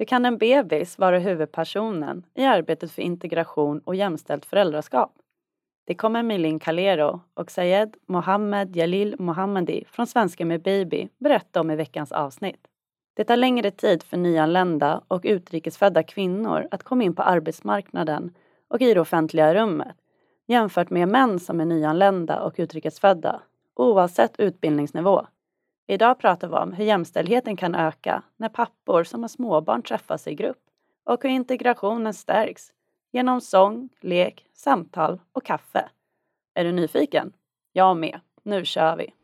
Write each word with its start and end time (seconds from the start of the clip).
Hur 0.00 0.04
kan 0.04 0.24
en 0.24 0.38
bebis 0.38 0.98
vara 0.98 1.18
huvudpersonen 1.18 2.22
i 2.34 2.44
arbetet 2.44 2.92
för 2.92 3.02
integration 3.02 3.80
och 3.84 3.94
jämställt 3.94 4.46
föräldraskap? 4.46 5.12
Det 5.86 5.94
kommer 5.94 6.22
Milin 6.22 6.58
Kalero 6.58 7.20
och 7.34 7.50
Sayed 7.50 7.96
Mohammed 8.06 8.76
Jalil 8.76 9.16
Mohammadi 9.18 9.84
från 9.90 10.06
Svenska 10.06 10.44
med 10.44 10.62
baby 10.62 11.08
berätta 11.18 11.60
om 11.60 11.70
i 11.70 11.76
veckans 11.76 12.12
avsnitt. 12.12 12.66
Det 13.14 13.24
tar 13.24 13.36
längre 13.36 13.70
tid 13.70 14.02
för 14.02 14.16
nyanlända 14.16 15.00
och 15.08 15.20
utrikesfödda 15.24 16.02
kvinnor 16.02 16.68
att 16.70 16.82
komma 16.82 17.04
in 17.04 17.14
på 17.14 17.22
arbetsmarknaden 17.22 18.34
och 18.68 18.80
i 18.80 18.94
det 18.94 19.00
offentliga 19.00 19.54
rummet 19.54 19.96
jämfört 20.46 20.90
med 20.90 21.08
män 21.08 21.40
som 21.40 21.60
är 21.60 21.64
nyanlända 21.64 22.40
och 22.40 22.54
utrikesfödda, 22.56 23.40
oavsett 23.76 24.40
utbildningsnivå. 24.40 25.26
Idag 25.90 26.18
pratar 26.18 26.48
vi 26.48 26.54
om 26.54 26.72
hur 26.72 26.84
jämställdheten 26.84 27.56
kan 27.56 27.74
öka 27.74 28.22
när 28.36 28.48
pappor 28.48 29.04
som 29.04 29.22
har 29.22 29.28
småbarn 29.28 29.82
träffas 29.82 30.26
i 30.26 30.34
grupp 30.34 30.58
och 31.04 31.22
hur 31.22 31.30
integrationen 31.30 32.14
stärks 32.14 32.72
genom 33.12 33.40
sång, 33.40 33.88
lek, 34.00 34.46
samtal 34.54 35.20
och 35.32 35.44
kaffe. 35.44 35.88
Är 36.54 36.64
du 36.64 36.72
nyfiken? 36.72 37.32
Jag 37.72 37.96
med. 37.96 38.20
Nu 38.42 38.64
kör 38.64 38.96
vi! 38.96 39.14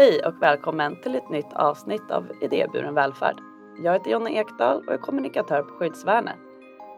Hej 0.00 0.20
och 0.26 0.34
välkommen 0.42 0.96
till 1.02 1.14
ett 1.14 1.30
nytt 1.30 1.52
avsnitt 1.52 2.10
av 2.10 2.26
Idéburen 2.40 2.94
välfärd. 2.94 3.36
Jag 3.82 3.92
heter 3.92 4.10
Jonna 4.10 4.30
Ekdahl 4.30 4.82
och 4.86 4.92
är 4.92 4.98
kommunikatör 4.98 5.62
på 5.62 5.74
Skyddsvärnet. 5.78 6.36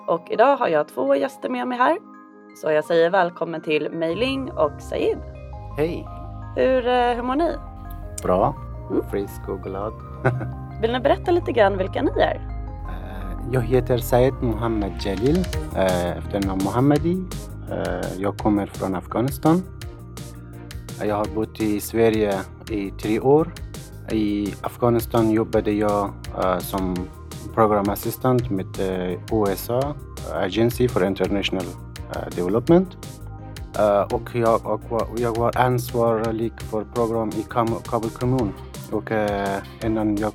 Och 0.06 0.30
idag 0.30 0.56
har 0.56 0.68
jag 0.68 0.88
två 0.88 1.14
gäster 1.14 1.48
med 1.48 1.68
mig 1.68 1.78
här. 1.78 1.98
Så 2.56 2.70
jag 2.70 2.84
säger 2.84 3.10
välkommen 3.10 3.62
till 3.62 3.90
Meiling 3.90 4.50
och 4.50 4.72
Said. 4.80 5.18
Hej! 5.76 6.06
Hur, 6.56 6.86
eh, 6.86 7.14
hur 7.14 7.22
mår 7.22 7.34
ni? 7.34 7.56
Bra, 8.22 8.54
mm. 8.90 9.10
frisk 9.10 9.48
och 9.48 9.62
glad. 9.62 9.92
Vill 10.82 10.92
ni 10.92 11.00
berätta 11.00 11.30
lite 11.30 11.52
grann 11.52 11.78
vilka 11.78 12.02
ni 12.02 12.10
är? 12.20 12.36
Eh, 12.88 13.52
jag 13.52 13.60
heter 13.60 13.98
Said 13.98 14.34
Mohammed 14.40 14.92
Jalil, 15.00 15.38
eh, 15.76 16.18
efternamn 16.18 16.64
Mohammadi. 16.64 17.24
Jag 18.18 18.38
kommer 18.38 18.66
från 18.66 18.94
Afghanistan. 18.94 19.62
Jag 21.04 21.16
har 21.16 21.26
bott 21.34 21.60
i 21.60 21.80
Sverige 21.80 22.38
i 22.72 22.90
tre 22.90 23.20
år. 23.20 23.52
I 24.12 24.54
Afghanistan 24.60 25.30
jobbade 25.30 25.72
jag 25.72 26.10
uh, 26.38 26.58
som 26.58 26.96
programassistent 27.54 28.50
med 28.50 28.80
eh, 28.80 29.10
uh, 29.32 29.48
USA, 29.48 29.94
Agency 30.32 30.88
for 30.88 31.04
International 31.04 31.64
uh, 31.64 32.36
Development. 32.36 32.96
Uh, 33.78 34.14
och 34.14 34.34
jag, 34.34 34.66
och, 34.66 35.08
jag 35.16 35.36
var 35.36 35.56
ansvarig 35.56 36.52
för 36.60 36.84
program 36.84 37.28
i 37.28 37.44
Kabul 37.90 38.10
kommun. 38.10 38.52
Och 38.90 39.10
uh, 39.10 39.86
innan 39.86 40.16
jag 40.16 40.32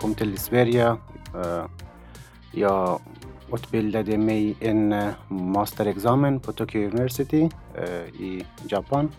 kom 0.00 0.14
till 0.14 0.38
Sverige 0.38 0.90
uh, 0.90 1.64
jag 2.52 3.00
utbildade 3.52 4.18
mig 4.18 4.56
en 4.60 4.94
masterexamen 5.28 6.40
på 6.40 6.52
Tokyo 6.52 6.88
University 6.88 7.50
i 8.18 8.44
Japan. 8.68 9.10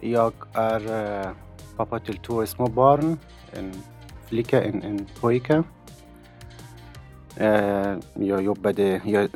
Jag 0.00 0.32
är 0.52 0.80
uh, 1.26 1.32
pappa 1.76 1.98
till 1.98 2.18
två 2.18 2.46
små 2.46 2.66
barn, 2.66 3.18
en 3.52 3.72
flicka 4.26 4.58
och 4.58 4.64
en, 4.64 4.82
en 4.82 5.06
pojke. 5.20 5.62
Uh, 7.40 7.98
jag 8.14 8.42
jobbade, 8.42 9.00
jag 9.04 9.28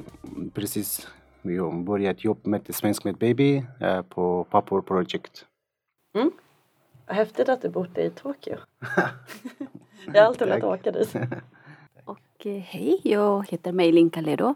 precis 0.54 1.08
jag 1.42 1.84
börjat 1.84 2.24
jobba 2.24 2.40
med 2.44 2.74
Svensk 2.74 3.04
med 3.04 3.16
baby 3.16 3.64
uh, 3.82 4.02
på 4.02 4.44
Pappor 4.50 4.82
Project. 4.82 5.46
Mm. 6.14 6.30
Häftigt 7.06 7.48
att 7.48 7.62
du 7.62 7.68
bott 7.68 7.98
i 7.98 8.10
Tokyo. 8.10 8.56
jag 10.06 10.20
har 10.20 10.26
alltid 10.26 10.48
velat 10.48 10.64
åka 10.64 10.90
dit. 10.90 11.14
och 12.04 12.44
hej, 12.44 13.00
jag 13.04 13.48
heter 13.48 13.72
Meilin 13.72 14.10
Calero 14.10 14.54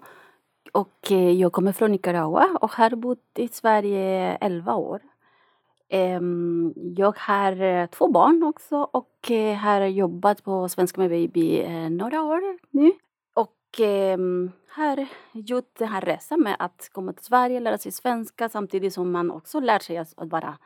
och 0.72 1.10
jag 1.10 1.52
kommer 1.52 1.72
från 1.72 1.92
Nicaragua 1.92 2.58
och 2.60 2.72
har 2.72 2.90
bott 2.90 3.28
i 3.34 3.48
Sverige 3.48 4.36
11 4.40 4.74
år. 4.74 5.00
Ehm, 5.88 6.74
jag 6.96 7.16
har 7.18 7.62
eh, 7.62 7.86
två 7.86 8.08
barn 8.08 8.42
också 8.42 8.76
och 8.76 9.30
eh, 9.30 9.56
har 9.56 9.80
jobbat 9.80 10.44
på 10.44 10.68
Svenska 10.68 11.00
med 11.00 11.10
baby 11.10 11.60
eh, 11.60 11.90
några 11.90 12.22
år 12.22 12.40
nu. 12.70 12.92
Och 13.34 13.80
ehm, 13.80 14.50
har 14.68 15.06
gjort 15.32 15.78
den 15.78 15.88
här 15.88 16.00
resan 16.00 16.40
med 16.40 16.56
att 16.58 16.88
komma 16.92 17.12
till 17.12 17.24
Sverige, 17.24 17.60
lära 17.60 17.78
sig 17.78 17.92
svenska 17.92 18.48
samtidigt 18.48 18.94
som 18.94 19.10
man 19.10 19.30
också 19.30 19.60
lär 19.60 19.78
sig 19.78 19.96
att 19.96 20.14
vara 20.16 20.58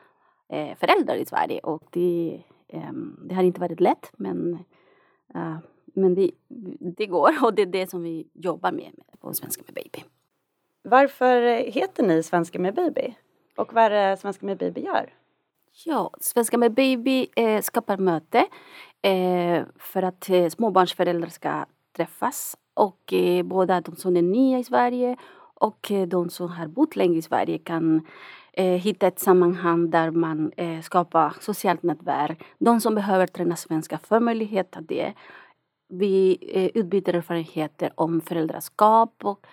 förälder 0.77 1.15
i 1.15 1.25
Sverige. 1.25 1.59
Och 1.59 1.83
det, 1.89 2.41
ehm, 2.67 3.19
det 3.23 3.35
har 3.35 3.43
inte 3.43 3.61
varit 3.61 3.79
lätt 3.79 4.11
men, 4.17 4.59
men 5.85 6.15
det, 6.15 6.31
det 6.97 7.05
går 7.05 7.43
och 7.43 7.53
det 7.53 7.61
är 7.61 7.65
det 7.65 7.89
som 7.89 8.03
vi 8.03 8.27
jobbar 8.33 8.71
med 8.71 8.91
på 9.19 9.33
Svenska 9.33 9.63
med 9.65 9.73
baby. 9.73 10.03
Varför 10.83 11.41
heter 11.71 12.03
ni 12.03 12.23
Svenska 12.23 12.59
med 12.59 12.73
baby? 12.73 13.15
Och 13.55 13.73
vad 13.73 13.83
är 13.83 13.89
det 13.89 14.17
Svenska 14.17 14.45
med 14.45 14.57
baby 14.57 14.81
gör? 14.81 15.13
Ja, 15.85 16.11
Svenska 16.19 16.57
med 16.57 16.73
baby 16.73 17.27
eh, 17.35 17.61
skapar 17.61 17.97
möte 17.97 18.45
eh, 19.01 19.63
för 19.79 20.03
att 20.03 20.29
eh, 20.29 20.49
småbarnsföräldrar 20.49 21.29
ska 21.29 21.65
träffas. 21.95 22.57
Och 22.73 23.13
eh, 23.13 23.43
både 23.43 23.81
de 23.81 23.95
som 23.95 24.17
är 24.17 24.21
nya 24.21 24.59
i 24.59 24.63
Sverige 24.63 25.17
och 25.53 25.91
eh, 25.91 26.07
de 26.07 26.29
som 26.29 26.49
har 26.49 26.67
bott 26.67 26.95
länge 26.95 27.17
i 27.17 27.21
Sverige 27.21 27.57
kan 27.57 28.07
eh, 28.53 28.65
hitta 28.65 29.07
ett 29.07 29.19
sammanhang 29.19 29.89
där 29.89 30.11
man 30.11 30.51
eh, 30.57 30.81
skapar 30.81 31.35
socialt 31.39 31.83
nätverk. 31.83 32.43
De 32.59 32.81
som 32.81 32.95
behöver 32.95 33.27
träna 33.27 33.55
svenska 33.55 33.97
får 33.97 34.19
möjlighet 34.19 34.71
till 34.71 34.85
det. 34.85 35.13
Vi 35.87 36.37
eh, 36.53 36.81
utbyter 36.81 37.13
erfarenheter 37.13 37.91
om 37.95 38.21
föräldraskap 38.21 39.13
och 39.23 39.47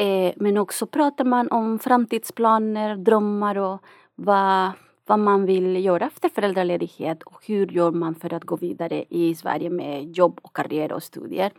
Eh, 0.00 0.32
men 0.36 0.58
också 0.58 0.86
pratar 0.86 1.24
man 1.24 1.48
om 1.48 1.78
framtidsplaner, 1.78 2.96
drömmar 2.96 3.58
och 3.58 3.82
vad, 4.14 4.70
vad 5.06 5.18
man 5.18 5.46
vill 5.46 5.84
göra 5.84 6.06
efter 6.06 6.28
föräldraledighet 6.28 7.22
och 7.22 7.46
hur 7.46 7.66
gör 7.66 7.90
man 7.90 8.14
för 8.14 8.34
att 8.34 8.44
gå 8.44 8.56
vidare 8.56 9.04
i 9.08 9.34
Sverige 9.34 9.70
med 9.70 10.16
jobb 10.16 10.40
och 10.42 10.56
karriär 10.56 10.92
och 10.92 11.02
studier. 11.02 11.52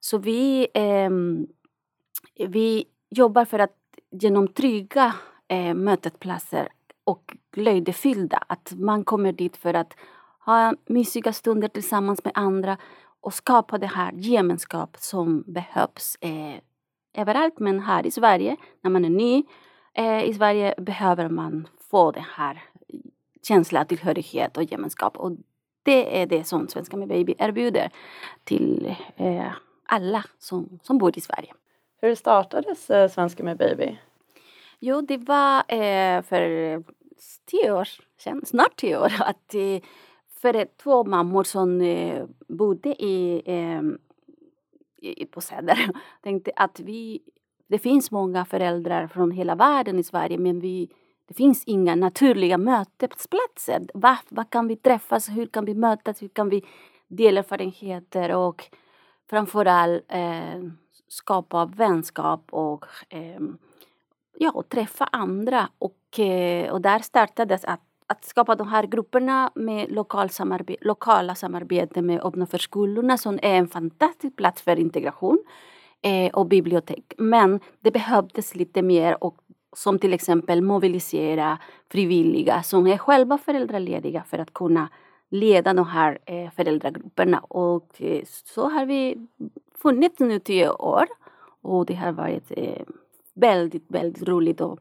Så 0.00 0.18
vi, 0.18 0.68
eh, 0.74 1.10
vi 2.48 2.84
jobbar 3.10 3.44
för 3.44 3.58
att 3.58 3.76
genom 4.10 4.48
trygga 4.48 5.14
eh, 5.48 5.74
mötesplatser 5.74 6.68
och 7.04 7.36
glädjefyllda, 7.52 8.44
att 8.46 8.72
man 8.76 9.04
kommer 9.04 9.32
dit 9.32 9.56
för 9.56 9.74
att 9.74 9.96
ha 10.44 10.74
mysiga 10.86 11.32
stunder 11.32 11.68
tillsammans 11.68 12.24
med 12.24 12.32
andra 12.36 12.76
och 13.20 13.34
skapa 13.34 13.78
det 13.78 13.86
här 13.86 14.12
gemenskap 14.12 14.96
som 14.98 15.44
behövs 15.46 16.16
eh, 16.20 16.60
överallt 17.14 17.58
men 17.58 17.80
här 17.80 18.06
i 18.06 18.10
Sverige, 18.10 18.56
när 18.80 18.90
man 18.90 19.04
är 19.04 19.10
ny 19.10 19.42
eh, 19.94 20.24
i 20.24 20.34
Sverige 20.34 20.74
behöver 20.78 21.28
man 21.28 21.68
få 21.90 22.10
den 22.10 22.24
här 22.34 22.62
känslan 23.42 23.82
av 23.82 23.84
tillhörighet 23.84 24.56
och 24.56 24.62
gemenskap. 24.64 25.16
Och 25.16 25.32
det 25.82 26.22
är 26.22 26.26
det 26.26 26.44
som 26.44 26.68
Svenska 26.68 26.96
med 26.96 27.08
baby 27.08 27.34
erbjuder 27.38 27.90
till 28.44 28.96
eh, 29.16 29.52
alla 29.86 30.24
som, 30.38 30.78
som 30.82 30.98
bor 30.98 31.18
i 31.18 31.20
Sverige. 31.20 31.52
Hur 32.00 32.14
startades 32.14 32.90
eh, 32.90 33.10
Svenska 33.10 33.42
med 33.44 33.56
baby? 33.56 33.98
Jo, 34.78 35.00
det 35.00 35.16
var 35.16 35.58
eh, 35.58 36.22
för 36.22 36.82
tio 37.46 37.72
år 37.72 37.88
sedan, 38.18 38.42
snart 38.46 38.76
tio 38.76 38.98
år, 38.98 39.12
att 39.18 39.54
eh, 39.54 39.82
för 40.40 40.66
två 40.82 41.04
mammor 41.04 41.44
som 41.44 41.80
eh, 41.80 42.24
bodde 42.48 42.88
i 42.88 43.42
på 45.30 45.40
Söder 45.40 45.90
tänkte 46.22 46.52
att 46.56 46.80
vi, 46.80 47.20
det 47.68 47.78
finns 47.78 48.10
många 48.10 48.44
föräldrar 48.44 49.06
från 49.06 49.30
hela 49.30 49.54
världen 49.54 49.98
i 49.98 50.04
Sverige 50.04 50.38
men 50.38 50.60
vi, 50.60 50.90
det 51.26 51.34
finns 51.34 51.64
inga 51.64 51.94
naturliga 51.94 52.58
mötesplatser. 52.58 53.86
Var, 53.94 54.18
var 54.28 54.44
kan 54.44 54.68
vi 54.68 54.76
träffas, 54.76 55.28
hur 55.28 55.46
kan 55.46 55.64
vi 55.64 55.74
mötas, 55.74 56.22
hur 56.22 56.28
kan 56.28 56.48
vi 56.48 56.64
dela 57.08 57.38
erfarenheter 57.38 58.36
och 58.36 58.64
framförallt 59.30 60.04
eh, 60.08 60.62
skapa 61.08 61.66
vänskap 61.66 62.44
och 62.50 62.84
eh, 63.08 63.40
ja, 64.38 64.50
och 64.50 64.68
träffa 64.68 65.04
andra. 65.04 65.68
Och, 65.78 66.18
eh, 66.18 66.72
och 66.72 66.80
där 66.80 66.98
startades 66.98 67.64
att 67.64 67.89
att 68.10 68.24
skapa 68.24 68.54
de 68.54 68.68
här 68.68 68.86
grupperna 68.86 69.50
med 69.54 69.92
lokal 69.92 70.30
samarbe 70.30 70.76
lokala 70.80 71.34
samarbeten 71.34 72.06
med 72.06 72.20
öppna 72.24 72.46
förskolorna 72.46 73.18
som 73.18 73.38
är 73.42 73.54
en 73.54 73.68
fantastisk 73.68 74.36
plats 74.36 74.62
för 74.62 74.78
integration 74.78 75.38
eh, 76.02 76.32
och 76.32 76.46
bibliotek. 76.46 77.14
Men 77.18 77.60
det 77.80 77.90
behövdes 77.90 78.54
lite 78.54 78.82
mer 78.82 79.24
och 79.24 79.36
som 79.76 79.98
till 79.98 80.12
exempel 80.12 80.62
mobilisera 80.62 81.58
frivilliga 81.92 82.62
som 82.62 82.86
är 82.86 82.98
själva 82.98 83.38
föräldralediga 83.38 84.24
för 84.26 84.38
att 84.38 84.54
kunna 84.54 84.88
leda 85.30 85.72
de 85.74 85.86
här 85.86 86.18
eh, 86.26 86.50
föräldragrupperna. 86.50 87.38
Och 87.38 88.02
eh, 88.02 88.22
så 88.44 88.68
har 88.68 88.86
vi 88.86 89.28
funnits 89.82 90.20
nu 90.20 90.38
tio 90.38 90.70
år 90.70 91.06
Och 91.62 91.86
det 91.86 91.94
har 91.94 92.12
varit 92.12 92.46
eh, 92.50 92.82
väldigt, 93.34 93.84
väldigt 93.88 94.28
roligt 94.28 94.60
och 94.60 94.80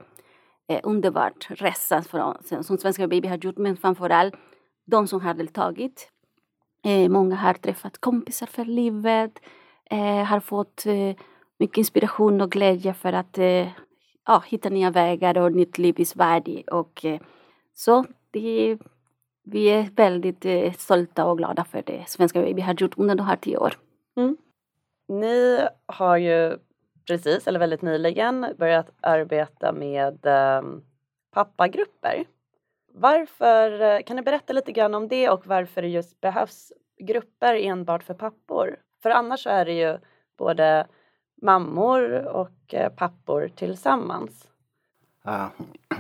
eh, 0.70 0.80
underbart 0.84 1.48
resa 1.50 2.02
från, 2.02 2.64
som 2.64 2.78
Svenska 2.78 3.08
Baby 3.08 3.28
har 3.28 3.38
gjort. 3.38 3.58
Men 3.58 3.78
framförallt 3.78 4.36
de 4.86 5.08
som 5.08 5.22
har 5.22 5.34
deltagit. 5.34 6.10
Eh, 6.84 7.10
många 7.10 7.36
har 7.36 7.54
träffat 7.54 7.98
kompisar 7.98 8.46
för 8.46 8.66
livet. 8.66 9.40
Eh, 9.86 10.24
har 10.24 10.40
fått 10.40 10.86
eh, 10.86 11.16
mycket 11.60 11.78
inspiration 11.78 12.42
och 12.42 12.52
glädje 12.52 12.94
för 12.94 13.14
att 13.14 13.38
eh, 13.38 13.68
ja, 14.26 14.44
hitta 14.48 14.70
nya 14.70 14.92
vägar 14.92 15.38
och 15.38 15.52
nytt 15.52 15.78
liv 15.78 16.00
i 16.00 16.06
Sverige. 16.06 16.64
Och, 16.64 17.06
eh, 17.06 17.20
så 17.74 18.06
det, 18.32 18.78
vi 19.44 19.66
är 19.66 19.90
väldigt 19.96 20.46
eh, 20.46 20.74
stolta 20.74 21.26
och 21.26 21.38
glada 21.38 21.66
för 21.66 21.84
det 21.86 22.04
Svenska 22.08 22.42
Baby 22.42 22.62
har 22.62 22.74
gjort 22.74 22.98
under 22.98 23.16
de 23.16 23.26
här 23.26 23.36
tio 23.36 23.58
åren. 23.58 23.78
Mm. 24.18 24.38
Ni 25.08 25.60
har 25.86 26.18
ju 26.18 26.58
precis, 27.10 27.48
eller 27.48 27.60
väldigt 27.60 27.82
nyligen, 27.82 28.46
börjat 28.58 28.92
arbeta 29.02 29.72
med 29.74 30.26
eh, 30.26 30.62
pappagrupper. 31.32 32.26
Varför, 32.94 33.82
eh, 33.82 34.02
kan 34.02 34.18
du 34.18 34.24
berätta 34.24 34.54
lite 34.54 34.72
grann 34.72 34.96
om 34.96 35.08
det 35.08 35.30
och 35.30 35.48
varför 35.48 35.82
det 35.82 35.88
just 35.88 36.22
behövs 36.22 36.72
grupper 37.00 37.56
enbart 37.56 38.04
för 38.04 38.14
pappor? 38.14 38.76
För 39.04 39.10
annars 39.10 39.44
så 39.44 39.50
är 39.50 39.66
det 39.66 39.74
ju 39.74 39.98
både 40.38 40.88
mammor 41.42 42.28
och 42.28 42.74
eh, 42.74 42.90
pappor 42.90 43.52
tillsammans. 43.56 44.48
Uh, 45.28 45.48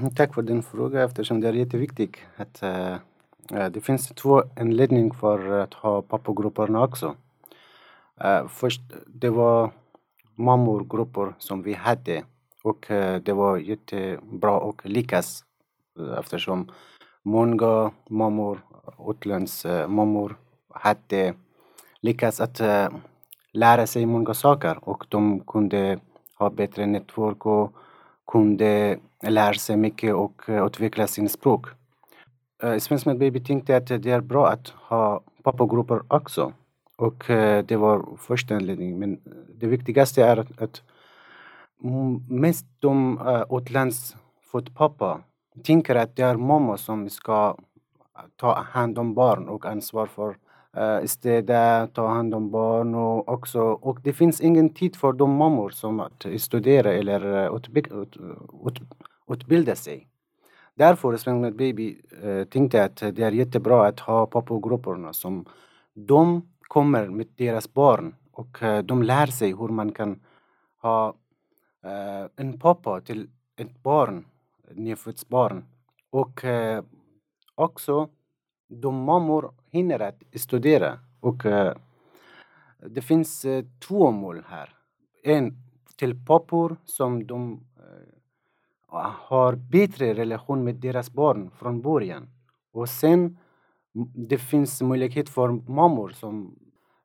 tack 0.16 0.34
för 0.34 0.42
din 0.42 0.64
fråga 0.64 1.04
eftersom 1.04 1.42
det 1.42 1.48
är 1.48 1.54
jätteviktigt 1.54 2.18
att 2.36 2.64
uh, 2.64 3.70
det 3.70 3.82
finns 3.82 4.08
två 4.08 4.44
anledningar 4.60 5.14
för 5.14 5.50
att 5.60 5.74
ha 5.74 6.02
pappogrupperna 6.02 6.84
också. 6.84 7.16
Först, 8.48 8.82
det 9.08 9.30
var 9.30 9.72
mammorgrupper 10.40 11.36
som 11.38 11.62
vi 11.62 11.74
hade 11.74 12.24
och 12.64 12.92
eh, 12.92 13.22
det 13.22 13.34
var 13.34 13.58
jättebra 13.58 14.70
att 14.70 14.86
lyckas 14.86 15.44
eh, 16.00 16.20
eftersom 16.20 16.72
många 17.24 17.92
mammor, 18.10 18.60
utlandsmammor 19.10 20.32
eh, 20.32 20.82
hade 20.82 21.34
lyckats 22.02 22.40
att 22.40 22.62
lära 23.54 23.88
sig 23.88 24.06
många 24.06 24.34
saker 24.34 24.90
och 24.90 25.06
de 25.10 25.40
kunde 25.40 26.00
ha 26.38 26.50
bättre 26.50 26.86
nätverk 26.86 27.46
och 27.46 27.74
kunde 28.28 29.00
lära 29.24 29.54
sig 29.54 29.78
mycket 29.78 30.14
och 30.14 30.42
utveckla 30.48 31.08
sin 31.08 31.30
språk. 31.30 31.66
Svensk 32.80 33.06
med 33.06 33.18
Baby 33.18 33.40
tänkte 33.40 33.78
att 33.78 33.88
det 33.88 34.06
är 34.06 34.22
bra 34.22 34.48
att 34.48 34.70
ha 34.70 35.22
pappagrupper 35.44 36.02
också. 36.08 36.54
Och 37.00 37.30
eh, 37.30 37.66
det 37.66 37.78
var 37.78 38.06
första 38.18 38.56
anledningen. 38.56 39.00
Men 39.00 39.14
eh, 39.14 39.32
det 39.56 39.68
viktigaste 39.68 40.24
är 40.24 40.38
att 40.58 40.82
mest 42.30 42.66
de 42.80 43.20
eh, 43.28 43.58
utlandsfödda 43.58 44.72
pappa 44.76 45.22
tänker 45.64 45.96
att 45.96 46.16
det 46.16 46.24
är 46.24 46.36
mamma 46.36 46.78
som 46.78 47.10
ska 47.10 47.58
ta 48.36 48.54
hand 48.54 49.00
om 49.00 49.14
barn 49.14 49.50
och 49.50 49.66
ansvar 49.66 50.06
för 50.06 50.30
uh, 50.78 51.06
städa, 51.06 51.88
ta 51.88 52.08
hand 52.08 52.34
om 52.34 52.52
barn 52.52 52.96
och 52.96 53.30
också 53.30 53.62
och 53.62 54.00
det 54.04 54.14
finns 54.14 54.42
ingen 54.42 54.70
tid 54.74 54.96
för 54.96 55.14
de 55.14 55.32
mammor 55.32 55.70
som 55.70 56.00
att 56.00 56.26
studera 56.38 56.94
eller 56.94 57.56
utbilda, 57.56 57.96
ut, 57.96 58.18
ut, 58.66 58.82
utbilda 59.32 59.76
sig. 59.76 60.08
Därför 60.76 61.18
Svensk 61.18 61.58
Baby 61.58 61.98
uh, 62.24 62.44
tänkte 62.44 62.84
att 62.84 62.96
det 62.96 63.20
är 63.20 63.32
jättebra 63.32 63.88
att 63.88 64.00
ha 64.00 64.26
pappagrupperna 64.26 65.14
som 65.14 65.46
de 65.94 66.42
kommer 66.70 67.08
med 67.08 67.28
deras 67.36 67.74
barn 67.74 68.16
och 68.32 68.64
eh, 68.64 68.84
de 68.84 69.04
lär 69.04 69.28
sig 69.28 69.54
hur 69.54 69.68
man 69.68 69.92
kan 69.92 70.20
ha 70.82 71.14
eh, 71.84 72.26
en 72.36 72.60
pappa 72.60 73.02
till 73.02 73.30
ett 73.56 73.84
barn, 73.84 74.26
nyfött 74.72 75.28
barn. 75.28 75.66
Och 76.10 76.46
eh, 76.46 76.84
också 77.56 78.10
de 78.68 79.04
mammor 79.04 79.54
hinner 79.70 80.00
att 80.00 80.24
studera 80.36 81.00
och 81.20 81.44
det 82.88 83.02
finns 83.02 83.46
två 83.88 84.12
mål 84.12 84.44
här. 84.48 84.76
En 85.24 85.54
till 85.96 86.26
pappor 86.26 86.78
som 86.86 87.28
de 87.28 87.66
har 89.28 89.56
bättre 89.56 90.14
relation 90.14 90.64
med 90.64 90.76
deras 90.76 91.12
barn 91.12 91.52
från 91.52 91.82
början. 91.82 92.30
Och 92.72 92.90
sen 92.90 93.38
det 94.30 94.38
finns 94.38 94.82
möjlighet 94.82 95.30
för 95.30 95.72
mammor 95.72 96.10
som 96.10 96.56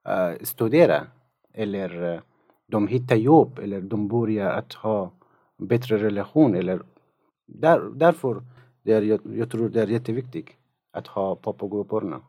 eh, 0.08 0.42
studerar 0.42 1.06
eller 1.52 2.12
eh, 2.12 2.20
de 2.66 2.88
hittar 2.88 3.16
jobb 3.16 3.58
eller 3.58 3.81
de 3.81 4.08
börjar 4.08 4.50
att 4.50 4.72
ha 4.72 5.10
bättre 5.56 5.98
relation 5.98 6.54
eller 6.54 6.82
där, 7.46 7.81
därför 7.94 8.42
det 8.82 8.92
är, 8.92 9.02
jag, 9.02 9.20
jag 9.25 9.50
tror 9.50 9.69
det 9.69 9.82
är 9.82 9.86
jätteviktigt 9.86 10.48
att 10.92 11.06
ha 11.06 11.36
pappagrupperna. 11.36 12.20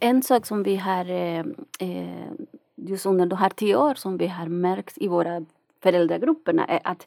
En 0.00 0.22
sak 0.22 0.46
som 0.46 0.62
vi 0.62 0.76
har 0.76 1.10
eh, 1.10 1.44
eh 1.78 2.30
just 2.76 3.06
under 3.06 3.26
de 3.26 3.36
här 3.36 3.50
tio 3.50 3.76
åren 3.76 3.96
som 3.96 4.16
vi 4.16 4.26
har 4.26 4.46
märkt 4.46 4.98
i 4.98 5.08
våra 5.08 5.44
föräldragrupperna 5.82 6.64
är 6.64 6.80
att 6.84 7.06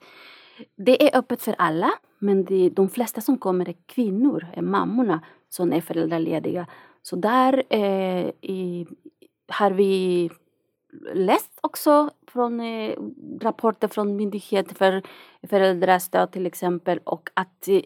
det 0.76 1.04
är 1.04 1.18
öppet 1.18 1.42
för 1.42 1.56
alla 1.58 1.92
men 2.20 2.46
det, 2.46 2.70
de 2.70 2.90
flesta 2.90 3.22
som 3.22 3.38
kommer 3.38 3.70
är 3.70 3.76
kvinnor, 3.86 4.48
är 4.54 4.62
mammorna 4.62 5.22
som 5.54 5.74
är 5.74 5.82
föräldralediga. 5.82 6.68
Så 7.02 7.16
där 7.16 7.64
eh, 7.70 8.32
i, 8.42 8.88
har 9.48 9.72
vi 9.72 10.30
läst 11.14 11.60
också 11.62 12.10
från 12.28 12.60
eh, 12.60 12.96
rapporter 13.42 13.88
från 13.88 14.16
Myndigheten 14.16 14.76
för 14.76 15.02
föräldrastöd 15.48 16.32
till 16.32 16.46
exempel 16.46 17.00
och 17.04 17.30
att 17.34 17.68
eh, 17.68 17.82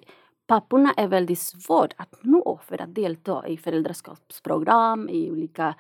papporna 0.48 0.94
är 0.98 1.08
väldigt 1.08 1.40
svårt 1.40 1.94
att 1.98 2.24
nå 2.24 2.60
för 2.64 2.82
att 2.82 2.96
delta 2.96 3.48
i 3.48 3.58
föräldraskapsprogram, 3.58 5.10
i 5.10 5.32
olika 5.32 5.76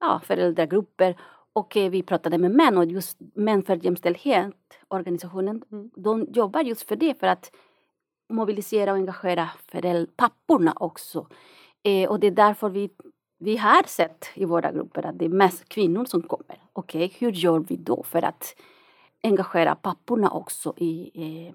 ja, 0.00 0.20
föräldragrupper. 0.24 1.16
Och 1.52 1.76
eh, 1.76 1.90
vi 1.90 2.02
pratade 2.02 2.38
med 2.38 2.50
män 2.50 2.78
och 2.78 2.84
just 2.84 3.18
Män 3.34 3.62
för 3.62 3.84
jämställdhet, 3.84 4.54
organisationen, 4.88 5.62
mm. 5.72 5.90
de 5.96 6.26
jobbar 6.32 6.60
just 6.60 6.88
för 6.88 6.96
det, 6.96 7.20
för 7.20 7.26
att 7.26 7.52
mobilisera 8.30 8.90
och 8.90 8.96
engagera 8.96 9.48
papporna 10.16 10.72
också. 10.76 11.26
Eh, 11.82 12.10
och 12.10 12.20
det 12.20 12.26
är 12.26 12.30
därför 12.30 12.68
vi, 12.68 12.90
vi 13.38 13.56
har 13.56 13.82
sett 13.86 14.26
i 14.34 14.44
våra 14.44 14.72
grupper 14.72 15.06
att 15.06 15.18
det 15.18 15.24
är 15.24 15.28
mest 15.28 15.68
kvinnor 15.68 16.04
som 16.04 16.22
kommer. 16.22 16.62
Okej, 16.72 17.06
okay, 17.06 17.18
hur 17.18 17.32
gör 17.32 17.58
vi 17.58 17.76
då 17.76 18.02
för 18.02 18.22
att 18.22 18.54
engagera 19.22 19.74
papporna 19.74 20.30
också 20.30 20.74
i, 20.76 21.10
eh, 21.14 21.54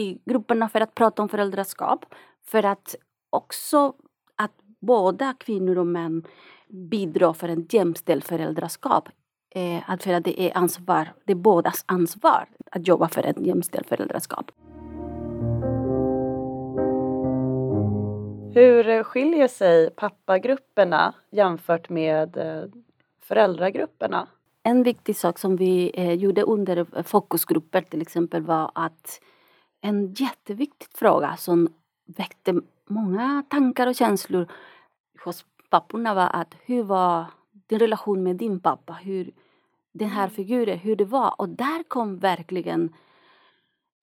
i 0.00 0.18
grupperna 0.24 0.68
för 0.68 0.80
att 0.80 0.94
prata 0.94 1.22
om 1.22 1.28
föräldraskap. 1.28 2.04
För 2.44 2.62
att 2.62 2.94
också 3.30 3.94
att 4.36 4.52
båda 4.80 5.34
kvinnor 5.38 5.78
och 5.78 5.86
män 5.86 6.24
bidrar 6.68 7.32
för 7.32 7.48
en 7.48 7.66
jämställd 7.70 8.24
föräldraskap. 8.24 9.08
Eh, 9.54 9.90
att 9.90 10.02
för 10.02 10.12
att 10.12 10.24
det 10.24 10.40
är 10.40 10.56
ansvar, 10.56 11.12
det 11.24 11.32
är 11.32 11.36
bådas 11.36 11.84
ansvar 11.86 12.48
att 12.70 12.88
jobba 12.88 13.08
för 13.08 13.22
ett 13.22 13.40
jämställt 13.40 13.88
föräldraskap. 13.88 14.50
Hur 18.54 19.02
skiljer 19.02 19.48
sig 19.48 19.90
pappagrupperna 19.90 21.14
jämfört 21.30 21.88
med 21.88 22.36
eh, 22.36 22.64
föräldragrupperna? 23.20 24.28
En 24.62 24.82
viktig 24.82 25.16
sak 25.16 25.38
som 25.38 25.56
vi 25.56 25.90
eh, 25.94 26.12
gjorde 26.12 26.42
under 26.42 27.02
fokusgrupper 27.02 27.80
till 27.80 28.02
exempel 28.02 28.42
var 28.42 28.70
att 28.74 29.20
en 29.80 30.12
jätteviktig 30.12 30.88
fråga 30.94 31.36
som 31.36 31.68
väckte 32.06 32.60
många 32.86 33.44
tankar 33.50 33.86
och 33.86 33.94
känslor 33.94 34.46
hos 35.24 35.44
papporna 35.70 36.14
var 36.14 36.30
att 36.32 36.54
hur 36.64 36.82
var 36.82 37.24
din 37.66 37.78
relation 37.78 38.22
med 38.22 38.36
din 38.36 38.60
pappa? 38.60 38.92
Hur 38.92 39.30
den 39.92 40.08
här 40.08 40.24
mm. 40.24 40.34
figuren, 40.34 40.78
hur 40.78 40.96
det 40.96 41.04
var. 41.04 41.34
Och 41.38 41.48
där 41.48 41.82
kom 41.82 42.18
verkligen, 42.18 42.94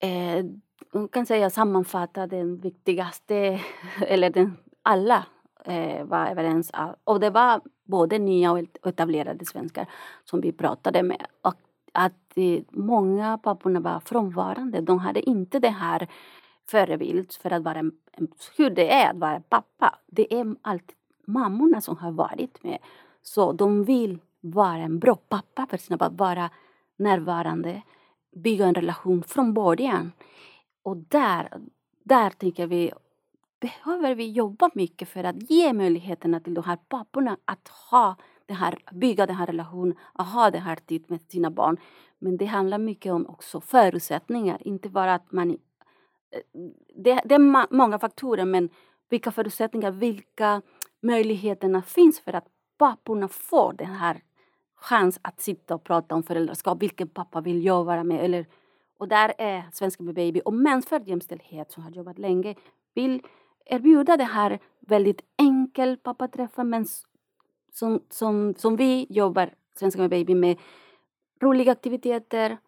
eh, 0.02 0.44
man 0.92 1.08
kan 1.08 1.26
säga 1.26 1.50
sammanfatta 1.50 2.26
den 2.26 2.60
viktigaste, 2.60 3.60
eller 4.06 4.30
den, 4.30 4.56
alla 4.82 5.26
eh, 5.64 6.04
var 6.04 6.26
överens. 6.26 6.70
Och 7.04 7.20
det 7.20 7.30
var 7.30 7.60
både 7.84 8.18
nya 8.18 8.52
och 8.52 8.58
etablerade 8.86 9.44
svenskar 9.44 9.86
som 10.24 10.40
vi 10.40 10.52
pratade 10.52 11.02
med. 11.02 11.26
Och 11.42 11.54
att 11.92 12.38
många 12.70 13.38
papporna 13.38 13.80
var 13.80 14.00
frånvarande. 14.00 14.80
De 14.80 14.98
hade 14.98 15.30
inte 15.30 15.58
det 15.58 15.68
här 15.68 16.08
förebild 16.70 17.32
för 17.32 17.50
att 17.50 17.62
vara 17.62 17.78
en, 17.78 17.92
hur 18.56 18.70
det 18.70 18.92
är 18.92 19.10
att 19.10 19.16
vara 19.16 19.40
pappa. 19.40 19.98
Det 20.06 20.34
är 20.34 20.56
alltid 20.62 20.96
mammorna 21.26 21.80
som 21.80 21.96
har 21.96 22.12
varit 22.12 22.64
med. 22.64 22.78
Så 23.22 23.52
de 23.52 23.84
vill 23.84 24.18
vara 24.40 24.76
en 24.78 24.98
bra 24.98 25.14
pappa 25.14 25.66
för 25.70 25.76
sina 25.76 25.96
barn, 25.96 26.16
vara 26.16 26.50
närvarande, 26.96 27.82
bygga 28.36 28.66
en 28.66 28.74
relation 28.74 29.22
från 29.22 29.54
början. 29.54 30.12
Och 30.82 30.96
där, 30.96 31.60
där 32.04 32.30
tycker 32.30 32.66
vi 32.66 32.92
behöver 33.60 34.14
vi 34.14 34.30
jobba 34.30 34.70
mycket 34.74 35.08
för 35.08 35.24
att 35.24 35.50
ge 35.50 35.72
möjligheterna 35.72 36.40
till 36.40 36.54
de 36.54 36.64
här 36.64 36.76
papporna 36.76 37.36
att 37.44 37.68
ha 37.90 38.16
det 38.46 38.54
här, 38.54 38.78
bygga 38.92 39.26
den 39.26 39.36
här 39.36 39.46
relationen 39.46 39.96
och 40.18 40.24
ha 40.24 40.50
den 40.50 40.62
här 40.62 40.76
tid 40.76 41.04
med 41.08 41.20
sina 41.28 41.50
barn. 41.50 41.76
Men 42.18 42.36
det 42.36 42.46
handlar 42.46 42.78
mycket 42.78 43.12
om 43.12 43.26
också 43.26 43.60
förutsättningar, 43.60 44.66
inte 44.66 44.88
bara 44.88 45.14
att 45.14 45.32
man... 45.32 45.50
Eh, 45.50 45.56
det, 46.96 47.22
det 47.24 47.34
är 47.34 47.74
många 47.74 47.98
faktorer 47.98 48.44
men 48.44 48.68
vilka 49.08 49.30
förutsättningar, 49.30 49.90
vilka 49.90 50.62
möjligheterna 51.02 51.82
finns 51.82 52.20
för 52.20 52.32
att 52.32 52.46
papporna 52.78 53.28
får 53.28 53.72
den 53.72 53.86
här 53.94 54.22
chans 54.74 55.18
att 55.22 55.40
sitta 55.40 55.74
och 55.74 55.84
prata 55.84 56.14
om 56.14 56.22
föräldraskap. 56.22 56.82
Vilken 56.82 57.08
pappa 57.08 57.40
vill 57.40 57.64
jag 57.64 57.84
vara 57.84 58.04
med? 58.04 58.24
Eller, 58.24 58.46
och 59.02 59.08
där 59.08 59.32
är 59.38 59.64
Svenska 59.72 60.02
med 60.02 60.14
baby 60.14 60.40
och 60.44 60.54
Män 60.54 60.82
för 60.82 61.00
jämställdhet 61.00 61.72
som 61.72 61.82
har 61.82 61.90
jobbat 61.90 62.18
länge 62.18 62.54
vill 62.94 63.22
erbjuda 63.64 64.16
det 64.16 64.24
här 64.24 64.58
väldigt 64.80 65.20
enkel 65.38 65.96
pappaträffar 65.96 66.64
men 66.64 66.86
som, 67.72 68.00
som, 68.10 68.54
som 68.54 68.76
vi 68.76 69.06
jobbar, 69.08 69.54
Svenska 69.74 70.00
med 70.00 70.10
baby, 70.10 70.34
med 70.34 70.58
roliga 71.40 71.72
aktiviteter 71.72 72.58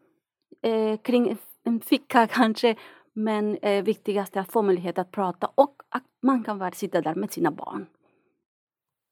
eh, 0.62 0.96
kring 0.96 1.36
en 1.64 1.80
ficka 1.80 2.26
kanske. 2.30 2.76
Men 3.12 3.56
eh, 3.56 3.84
viktigast 3.84 4.36
är 4.36 4.40
att 4.40 4.52
få 4.52 4.62
möjlighet 4.62 4.98
att 4.98 5.10
prata 5.10 5.50
och 5.54 5.82
att 5.88 6.04
man 6.22 6.44
kan 6.44 6.58
vara, 6.58 6.72
sitta 6.72 7.00
där 7.00 7.14
med 7.14 7.32
sina 7.32 7.50
barn. 7.50 7.86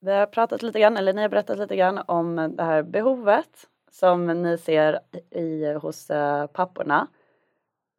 Vi 0.01 0.13
har 0.13 0.27
pratat 0.27 0.63
lite 0.63 0.81
grann, 0.81 0.97
eller 0.97 1.13
ni 1.13 1.23
har 1.23 1.29
berättat 1.29 1.59
lite 1.59 1.77
grann 1.77 1.99
om 2.07 2.37
det 2.57 2.63
här 2.63 2.83
behovet 2.83 3.69
som 3.93 4.27
ni 4.27 4.59
ser 4.59 5.01
i, 5.31 5.73
hos 5.73 6.11
eh, 6.11 6.47
papporna. 6.47 7.07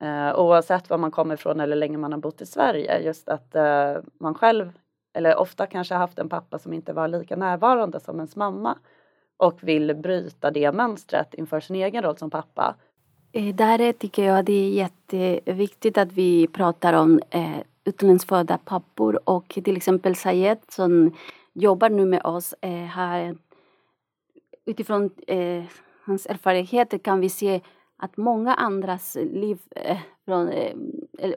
Eh, 0.02 0.40
oavsett 0.40 0.90
var 0.90 0.98
man 0.98 1.12
kommer 1.12 1.36
ifrån 1.36 1.60
eller 1.60 1.76
länge 1.76 1.98
man 1.98 2.12
har 2.12 2.20
bott 2.20 2.42
i 2.42 2.46
Sverige. 2.46 3.00
Just 3.00 3.30
att 3.30 3.56
eh, 3.56 3.96
man 4.20 4.34
själv, 4.34 4.72
eller 5.14 5.36
ofta 5.36 5.66
kanske 5.66 5.96
haft 5.96 6.20
en 6.20 6.30
pappa 6.30 6.60
som 6.60 6.74
inte 6.74 6.94
var 6.94 7.08
lika 7.08 7.36
närvarande 7.36 8.00
som 8.00 8.16
ens 8.16 8.36
mamma 8.36 8.78
och 9.38 9.64
vill 9.64 9.96
bryta 9.96 10.52
det 10.52 10.72
mönstret 10.72 11.34
inför 11.34 11.60
sin 11.60 11.76
egen 11.76 12.04
roll 12.04 12.18
som 12.18 12.30
pappa. 12.30 12.76
Eh, 13.32 13.56
där 13.56 13.92
tycker 13.92 14.24
jag 14.24 14.46
det 14.46 14.54
är 14.54 14.70
jätteviktigt 14.70 15.98
att 15.98 16.12
vi 16.12 16.48
pratar 16.48 16.94
om 16.94 17.20
eh, 17.30 17.60
utlandsfödda 17.86 18.58
pappor 18.58 19.20
och 19.24 19.60
till 19.64 19.78
exempel 19.78 20.16
Sayed 20.16 20.58
som 20.70 21.12
jobbar 21.54 21.90
nu 21.90 22.06
med 22.06 22.26
oss 22.26 22.54
eh, 22.62 22.86
har 22.86 23.36
utifrån 24.66 25.10
eh, 25.28 25.64
hans 26.06 26.26
erfarenheter 26.26 26.98
kan 26.98 27.20
vi 27.20 27.30
se 27.30 27.62
att 27.98 28.18
många 28.18 28.54
andras 28.54 29.16
liv, 29.16 29.60
eh, 29.76 29.98
från, 30.26 30.50
eh, 30.50 30.76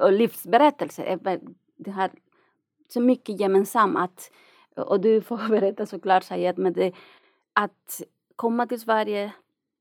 och 0.00 0.12
livsberättelser 0.12 1.04
är 1.04 1.40
det 1.76 1.90
här 1.90 2.10
så 2.88 3.00
mycket 3.00 3.40
gemensamt 3.40 3.98
att, 3.98 4.30
och 4.76 5.00
du 5.00 5.20
får 5.20 5.48
berätta 5.48 5.86
såklart 5.86 6.24
Sayed, 6.24 6.58
men 6.58 6.72
det, 6.72 6.92
att 7.52 8.02
komma 8.36 8.66
till 8.66 8.80
Sverige 8.80 9.32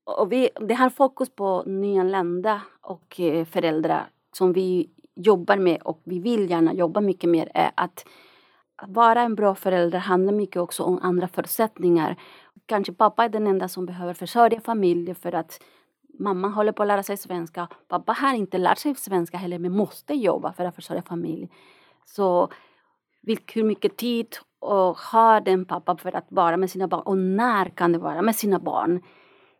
och 0.04 0.32
vi, 0.32 0.50
det 0.60 0.74
här 0.74 0.90
fokus 0.90 1.30
på 1.30 1.62
nyanlända 1.66 2.62
och 2.80 3.20
eh, 3.20 3.44
föräldrar 3.44 4.10
som 4.32 4.52
vi 4.52 4.90
jobbar 5.14 5.56
med 5.56 5.82
och 5.82 6.00
vi 6.04 6.18
vill 6.18 6.50
gärna 6.50 6.74
jobba 6.74 7.00
mycket 7.00 7.30
mer 7.30 7.50
är 7.54 7.70
att 7.74 8.06
att 8.76 8.90
vara 8.90 9.22
en 9.22 9.34
bra 9.34 9.54
förälder 9.54 9.98
handlar 9.98 10.32
mycket 10.32 10.56
också 10.56 10.82
om 10.82 10.98
andra 11.02 11.28
förutsättningar. 11.28 12.16
Kanske 12.66 12.92
pappa 12.92 13.24
är 13.24 13.28
den 13.28 13.46
enda 13.46 13.68
som 13.68 13.86
behöver 13.86 14.14
försörja 14.14 14.60
familjen 14.60 15.14
för 15.16 15.34
att 15.34 15.62
mamma 16.18 16.48
håller 16.48 16.72
på 16.72 16.82
att 16.82 16.88
lära 16.88 17.02
sig 17.02 17.16
svenska. 17.16 17.68
Pappa 17.88 18.12
har 18.12 18.34
inte 18.34 18.58
lärt 18.58 18.78
sig 18.78 18.94
svenska 18.94 19.36
heller 19.36 19.58
men 19.58 19.72
måste 19.72 20.14
jobba 20.14 20.52
för 20.52 20.64
att 20.64 20.74
försörja 20.74 21.02
familjen. 21.02 21.48
Så 22.04 22.48
hur 23.54 23.64
mycket 23.64 23.96
tid 23.96 24.36
och 24.58 24.96
har 24.98 25.40
den 25.40 25.64
pappa 25.64 25.96
för 25.96 26.16
att 26.16 26.26
vara 26.28 26.56
med 26.56 26.70
sina 26.70 26.88
barn 26.88 27.02
och 27.02 27.18
när 27.18 27.68
kan 27.68 27.92
det 27.92 27.98
vara 27.98 28.22
med 28.22 28.36
sina 28.36 28.58
barn? 28.58 29.02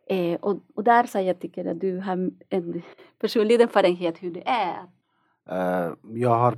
Eh, 0.09 0.39
och, 0.39 0.59
och 0.75 0.83
där 0.83 1.03
så 1.03 1.19
jag 1.19 1.39
tycker 1.39 1.65
att 1.65 1.79
du 1.79 1.99
har 1.99 2.31
en 2.49 2.83
personlig 3.19 3.61
erfarenhet 3.61 4.23
hur 4.23 4.31
det 4.31 4.47
är. 4.47 4.79
Uh, 5.51 5.93
jag 6.13 6.29
har 6.29 6.57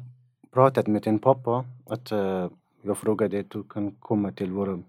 pratat 0.51 0.87
med 0.87 1.01
din 1.01 1.19
pappa 1.19 1.65
att 1.85 2.11
uh, 2.11 2.47
jag 2.81 2.97
frågade 2.97 3.39
att 3.39 3.49
du 3.49 3.63
kan 3.63 3.91
komma 3.91 4.31
till 4.31 4.51
vår 4.51 4.83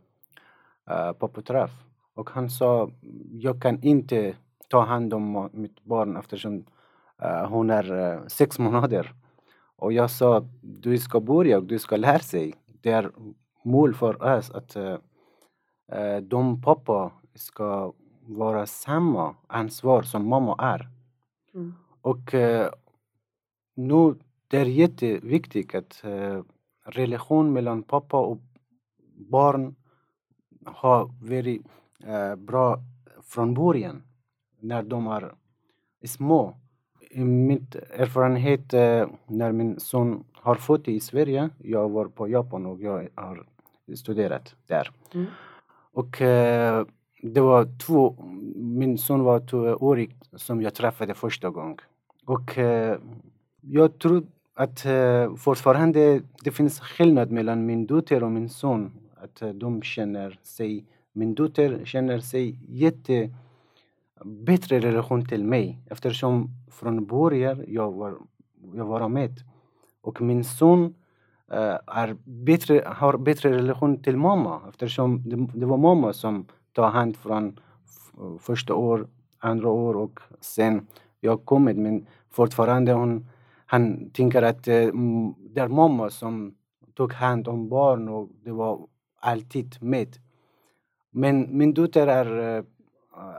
pappaträff 1.19 1.71
och 2.15 2.31
han 2.31 2.51
sa 2.51 2.91
jag 3.31 3.63
kan 3.63 3.83
inte 3.83 4.37
ta 4.69 4.81
hand 4.81 5.15
om 5.15 5.51
mitt 5.53 5.85
barn 5.85 6.17
eftersom 6.17 6.65
uh, 7.25 7.49
hon 7.49 7.71
är 7.71 7.93
uh, 7.93 8.27
sex 8.27 8.59
månader. 8.59 9.15
Och 9.77 9.93
jag 9.93 10.11
sa 10.11 10.49
du 10.63 10.99
ska 10.99 11.21
börja 11.21 11.59
och 11.59 11.65
du 11.65 11.79
ska 11.79 11.97
lära 11.97 12.19
sig. 12.19 12.55
Det 12.83 12.91
är 12.91 13.11
mål 13.65 13.95
för 13.95 14.23
oss 14.23 14.51
att 14.51 14.77
uh, 14.77 14.97
de 16.23 16.63
pappa 16.63 17.13
ska 17.35 17.93
vara 18.23 18.67
samma 18.67 19.37
ansvar 19.47 20.03
som 20.03 20.29
mamma 20.29 20.57
är. 20.59 20.89
Mm. 21.55 21.75
Och 22.01 22.35
nu 23.77 24.15
det 24.49 24.59
är 24.59 24.65
jätteviktigt 24.65 25.75
att 25.75 26.03
uh, 26.05 26.43
relation 26.85 27.53
mellan 27.53 27.83
pappa 27.83 28.21
och 28.21 28.39
barn 29.31 29.75
har 30.65 31.11
varit 31.21 31.63
uh, 32.09 32.37
bra 32.37 32.79
från 33.23 33.55
början 33.55 34.03
när 34.61 34.83
de 34.83 35.07
är 35.07 35.35
små. 36.05 36.57
I 37.11 37.21
min 37.25 37.67
erfarenhet 37.91 38.75
uh, 38.75 39.07
när 39.27 39.53
min 39.53 39.81
son 39.81 40.25
har 40.33 40.55
fått 40.55 40.89
i 40.89 41.01
Sverige, 41.01 41.51
jag 41.59 41.89
var 41.89 42.07
på 42.07 42.29
Japan 42.29 42.67
och 42.67 42.81
jag 42.81 43.09
har 43.15 43.47
studerat 43.95 44.55
där. 44.67 44.91
Mm. 45.15 45.27
Och 45.93 46.17
det 47.23 47.41
var 47.41 47.79
två, 47.87 48.17
min 48.55 48.99
son 48.99 49.23
var 49.25 49.41
tvåårig 49.41 50.17
som 50.37 50.63
jag 50.63 50.75
träffade 50.75 51.15
första 51.15 51.51
gången. 51.51 51.77
Och 52.27 52.59
jag 53.61 53.99
tror 53.99 54.23
att 54.55 54.87
uh, 54.87 55.37
fortfarande 55.37 56.23
det 56.45 56.51
finns 56.51 56.81
skillnad 56.81 57.31
mellan 57.31 57.67
min 57.67 57.87
dotter 57.87 58.23
och 58.25 58.31
min 58.31 58.49
son. 58.49 58.93
Att 59.23 59.43
eh, 59.43 59.49
de 59.49 59.83
känner 59.83 60.39
sig, 60.43 60.87
min 61.13 61.35
dotter 61.35 61.85
känner 61.85 62.19
sig 62.19 62.59
jätte 62.69 63.31
bättre 64.25 64.81
relation 64.81 65.27
till 65.27 65.45
mig 65.45 65.79
eftersom 65.87 66.49
från 66.71 67.07
början 67.07 67.65
jag 67.69 67.93
var, 67.93 68.15
jag 68.75 68.85
var 68.85 69.09
med. 69.09 69.35
Och 70.01 70.21
min 70.21 70.45
son 70.45 70.95
eh, 71.53 71.79
är 71.87 72.17
bättre, 72.25 72.83
har 72.87 73.17
bättre 73.19 73.57
relation 73.57 74.03
till 74.03 74.17
mamma 74.17 74.61
eftersom 74.69 75.23
det, 75.29 75.59
det 75.61 75.67
var 75.67 75.79
mamma 75.79 76.13
som 76.13 76.47
tog 76.73 76.85
hand 76.85 77.17
från 77.17 77.61
första 78.41 78.75
år, 78.75 79.07
andra 79.39 79.69
år 79.69 79.97
och 79.97 80.21
sen 80.41 80.87
jag 81.21 81.45
kommit 81.45 81.77
men 81.77 82.07
fortfarande 82.31 82.93
hon 82.93 83.27
han 83.67 84.11
tänker 84.11 84.43
att 84.43 84.69
eh, 84.69 84.89
det 85.39 85.61
är 85.61 85.69
mamma 85.69 86.11
som 86.11 86.55
tog 86.95 87.13
hand 87.13 87.49
om 87.49 87.69
barn 87.69 88.09
och 88.09 88.29
det 88.45 88.53
var 88.53 88.87
alltid 89.21 89.77
med. 89.81 90.17
Men 91.11 91.59
min 91.59 91.75
dotter 91.75 92.07
är 92.07 92.57
eh, 92.57 92.65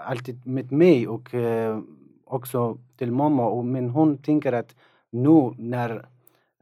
alltid 0.05 0.47
med 0.47 0.71
mig 0.71 1.07
och 1.07 1.33
eh, 1.33 1.79
också 2.25 2.77
till 2.97 3.11
mamma. 3.11 3.47
Och, 3.47 3.65
men 3.65 3.89
hon 3.89 4.17
tänker 4.17 4.53
att 4.53 4.75
nu 5.09 5.53
när 5.57 6.07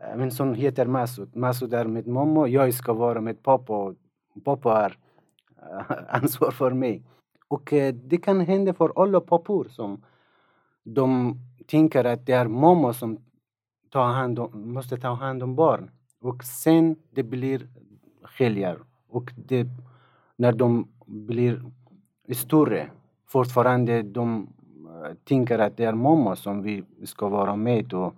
eh, 0.01 0.15
min 0.15 0.31
son 0.31 0.55
heter 0.55 0.85
Masud, 0.85 1.35
Masud 1.35 1.73
är 1.73 1.85
med 1.85 2.07
mamma, 2.07 2.47
jag 2.47 2.73
ska 2.73 2.93
vara 2.93 3.21
med 3.21 3.43
pappa 3.43 3.95
pappa 4.43 4.69
har 4.69 4.97
ansvar 6.09 6.51
för 6.51 6.71
mig. 6.71 7.03
Och 7.47 7.73
det 7.93 8.17
kan 8.17 8.39
hända 8.39 8.73
för 8.73 9.03
alla 9.03 9.21
pappor 9.21 9.67
som 9.69 10.03
de 10.83 11.35
tänker 11.67 12.05
att 12.05 12.25
det 12.25 12.33
är 12.33 12.47
mamma 12.47 12.93
som 12.93 13.17
tar 13.89 14.05
hand 14.07 14.39
om, 14.39 14.73
måste 14.73 14.97
ta 14.97 15.13
hand 15.13 15.43
om 15.43 15.55
barn. 15.55 15.91
Och 16.21 16.43
sen 16.43 16.95
det 17.11 17.23
blir 17.23 17.67
skiljer. 18.23 18.79
Och 19.09 19.31
det, 19.35 19.67
när 20.35 20.51
de 20.51 20.87
blir 21.05 21.61
större, 22.33 22.89
fortfarande 23.27 24.01
de 24.01 24.47
eh, 25.03 25.13
tänker 25.23 25.59
att 25.59 25.77
det 25.77 25.83
är 25.83 25.93
mamma 25.93 26.35
som 26.35 26.61
vi 26.61 26.83
ska 27.03 27.29
vara 27.29 27.55
med 27.55 27.93
och 27.93 28.13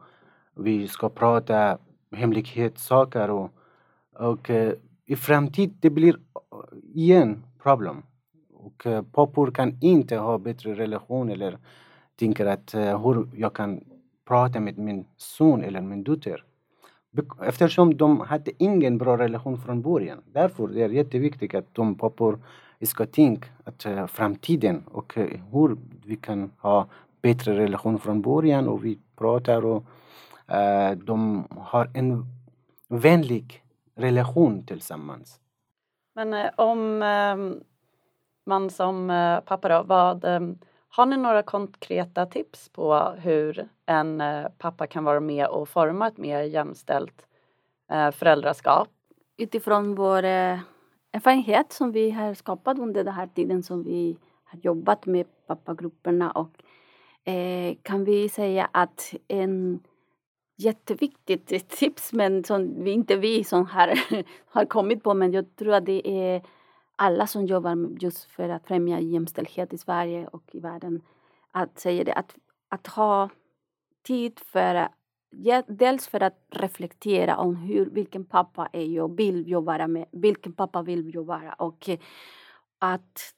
vi 0.55 0.87
ska 0.87 1.09
prata 1.09 1.77
hemlighetssaker 2.11 3.29
och, 3.29 3.51
och 4.13 4.49
eh, 4.49 4.73
i 5.05 5.15
framtiden 5.15 5.77
det 5.79 5.89
blir 5.89 6.13
eh, 6.13 6.77
igen 6.93 7.43
problem. 7.63 8.03
Och 8.53 8.87
pappor 9.11 9.51
kan 9.51 9.77
inte 9.81 10.17
ha 10.17 10.37
bättre 10.37 10.73
relation 10.73 11.29
eller 11.29 11.57
tänker 12.15 12.45
att 12.45 12.75
hur 12.75 13.29
jag 13.35 13.53
kan 13.53 13.83
prata 14.25 14.59
med 14.59 14.77
min 14.77 15.05
son 15.17 15.63
eller 15.63 15.81
min 15.81 16.03
dotter. 16.03 16.43
Eftersom 17.41 17.97
de 17.97 18.19
hade 18.19 18.51
ingen 18.57 18.97
bra 18.97 19.17
relation 19.17 19.61
från 19.61 19.81
början. 19.81 20.21
Därför 20.25 20.77
är 20.77 20.89
det 20.89 20.95
jätteviktigt 20.95 21.55
att 21.55 21.75
de 21.75 21.95
pappor 21.97 22.39
ska 22.85 23.05
tänka 23.05 23.47
att 23.63 23.85
uh, 23.85 24.07
framtiden 24.07 24.83
och 24.91 25.17
uh, 25.17 25.25
hur 25.51 25.77
vi 26.05 26.15
kan 26.15 26.51
ha 26.57 26.87
bättre 27.21 27.57
relation 27.57 27.99
från 27.99 28.21
början 28.21 28.67
och 28.67 28.85
vi 28.85 28.99
pratar 29.17 29.65
och 29.65 29.83
uh, 30.51 30.97
de 30.97 31.47
har 31.57 31.89
en 31.93 32.25
vänlig 32.87 33.63
relation 33.95 34.65
tillsammans. 34.65 35.39
Men 36.15 36.49
om 36.57 37.01
ehm, 37.03 37.63
man 38.45 38.69
som 38.69 39.07
pappa 39.45 39.69
då, 39.69 39.83
vad, 39.83 40.25
ehm, 40.25 40.57
har 40.89 41.05
ni 41.05 41.17
några 41.17 41.43
konkreta 41.43 42.25
tips 42.25 42.69
på 42.69 43.13
hur 43.17 43.69
en 43.91 44.21
eh, 44.21 44.47
pappa 44.57 44.87
kan 44.87 45.03
vara 45.03 45.19
med 45.19 45.47
och 45.47 45.69
forma 45.69 46.07
ett 46.07 46.17
mer 46.17 46.41
jämställt 46.41 47.25
eh, 47.91 48.11
föräldraskap? 48.11 48.87
Utifrån 49.37 49.95
vår 49.95 50.23
eh, 50.23 50.59
erfarenhet 51.11 51.71
som 51.71 51.91
vi 51.91 52.11
har 52.11 52.33
skapat 52.33 52.79
under 52.79 53.03
den 53.03 53.13
här 53.13 53.27
tiden 53.27 53.63
som 53.63 53.83
vi 53.83 54.17
har 54.43 54.59
jobbat 54.59 55.05
med 55.05 55.25
pappagrupperna 55.47 56.31
och 56.31 56.49
kan 57.83 58.03
vi 58.03 58.29
säga 58.29 58.69
att 58.71 59.13
en 59.27 59.79
jätteviktigt 60.57 61.69
tips 61.69 62.13
men 62.13 62.43
som 62.43 62.83
vi, 62.83 62.91
inte 62.91 63.15
vi 63.15 63.43
som 63.43 63.65
har, 63.65 63.99
har 64.45 64.65
kommit 64.65 65.03
på 65.03 65.13
men 65.13 65.31
jag 65.31 65.55
tror 65.55 65.73
att 65.73 65.85
det 65.85 66.09
är 66.09 66.41
alla 66.95 67.27
som 67.27 67.45
jobbar 67.45 67.97
just 67.99 68.25
för 68.25 68.49
att 68.49 68.67
främja 68.67 68.99
jämställdhet 68.99 69.73
i 69.73 69.77
Sverige 69.77 70.27
och 70.27 70.43
i 70.51 70.59
världen 70.59 71.01
att 71.51 71.79
säga 71.79 72.03
det 72.03 72.13
att, 72.13 72.35
att 72.69 72.87
ha 72.87 73.29
tid 74.03 74.39
för 74.39 74.89
ja, 75.29 75.63
dels 75.67 76.07
för 76.07 76.23
att 76.23 76.47
reflektera 76.49 77.37
om 77.37 77.55
hur, 77.55 77.85
vilken 77.85 78.25
pappa 78.25 78.69
är 78.73 78.85
jag, 78.85 79.17
vill 79.17 79.49
jag 79.49 79.65
vara 79.65 79.87
med, 79.87 80.05
vilken 80.11 80.53
pappa 80.53 80.81
vill 80.81 81.13
jag 81.13 81.23
vara 81.23 81.53
och 81.53 81.89
eh, 81.89 81.99
att 82.79 83.33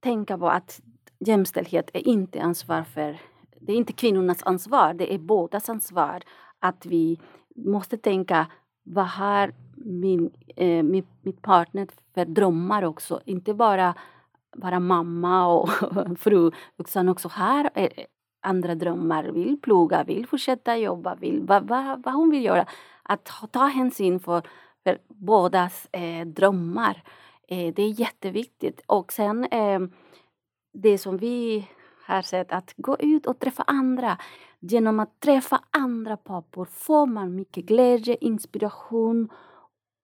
tänka 0.00 0.38
på 0.38 0.48
att 0.48 0.80
jämställdhet 1.18 1.90
är 1.92 2.08
inte 2.08 2.42
ansvar 2.42 2.82
för, 2.82 3.20
det 3.60 3.72
är 3.72 3.76
inte 3.76 3.92
kvinnornas 3.92 4.42
ansvar, 4.42 4.94
det 4.94 5.14
är 5.14 5.18
bådas 5.18 5.68
ansvar. 5.68 6.22
Att 6.58 6.86
vi 6.86 7.20
måste 7.56 7.96
tänka, 7.96 8.46
vad 8.82 9.06
har 9.06 9.52
min, 9.76 10.30
eh, 10.56 10.82
min, 10.82 11.06
mitt 11.22 11.42
partner 11.42 11.88
för 12.14 12.24
drömmar 12.24 12.82
också. 12.82 13.20
Inte 13.24 13.54
bara 13.54 13.94
vara 14.56 14.80
mamma 14.80 15.46
och 15.46 15.68
fru 16.18 16.50
utan 16.78 17.08
också 17.08 17.28
här 17.28 17.70
eh, 17.74 17.90
andra 18.48 18.74
drömmar. 18.74 19.24
Vill 19.24 19.60
plugga, 19.60 20.04
vill 20.04 20.26
fortsätta 20.26 20.76
jobba, 20.76 21.14
vill 21.14 21.42
vad, 21.42 21.68
vad, 21.68 22.02
vad 22.04 22.14
hon 22.14 22.30
vill 22.30 22.44
göra. 22.44 22.66
Att 23.02 23.30
ta 23.52 23.64
hänsyn 23.64 24.20
för, 24.20 24.42
för 24.84 24.98
bådas 25.08 25.88
eh, 25.92 26.26
drömmar. 26.26 27.02
Eh, 27.48 27.74
det 27.74 27.82
är 27.82 28.00
jätteviktigt. 28.00 28.80
Och 28.86 29.12
sen 29.12 29.44
eh, 29.44 29.80
det 30.72 30.98
som 30.98 31.16
vi 31.16 31.68
har 32.06 32.22
sett 32.22 32.52
att 32.52 32.74
gå 32.76 32.96
ut 32.98 33.26
och 33.26 33.38
träffa 33.38 33.62
andra. 33.66 34.18
Genom 34.60 35.00
att 35.00 35.20
träffa 35.20 35.60
andra 35.70 36.16
pappor 36.16 36.64
får 36.64 37.06
man 37.06 37.34
mycket 37.34 37.64
glädje, 37.64 38.16
inspiration 38.20 39.28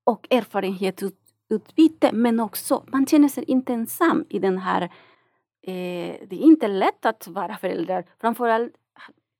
och 0.04 0.26
erfarenhetsutbyte 0.30 2.10
men 2.12 2.40
också 2.40 2.84
man 2.92 3.06
känner 3.06 3.28
sig 3.28 3.44
inte 3.44 3.72
ensam 3.72 4.24
i 4.28 4.38
den 4.38 4.58
här 4.58 4.90
eh, 5.66 6.16
det 6.28 6.36
är 6.36 6.42
inte 6.42 6.68
lätt 6.68 7.06
att 7.06 7.26
vara 7.26 7.56
förälder. 7.56 8.04
Framförallt 8.20 8.72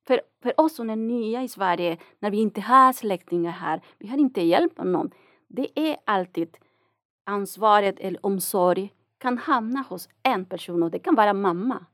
för, 0.06 0.20
för 0.42 0.60
oss 0.60 0.76
som 0.76 0.90
är 0.90 0.96
nya 0.96 1.42
i 1.42 1.48
Sverige, 1.48 1.98
när 2.18 2.30
vi 2.30 2.40
inte 2.40 2.60
har 2.60 2.92
släktingar 2.92 3.52
här, 3.52 3.80
vi 3.98 4.08
har 4.08 4.18
inte 4.18 4.42
hjälp 4.42 4.78
av 4.78 4.86
någon. 4.86 5.10
Det 5.48 5.78
är 5.78 5.96
alltid 6.04 6.56
ansvaret 7.24 7.98
eller 7.98 8.26
omsorg 8.26 8.92
kan 9.18 9.38
hamna 9.38 9.84
hos 9.88 10.08
en 10.22 10.44
person 10.44 10.82
och 10.82 10.90
det 10.90 10.98
kan 10.98 11.14
vara 11.14 11.32
mamma. 11.32 11.86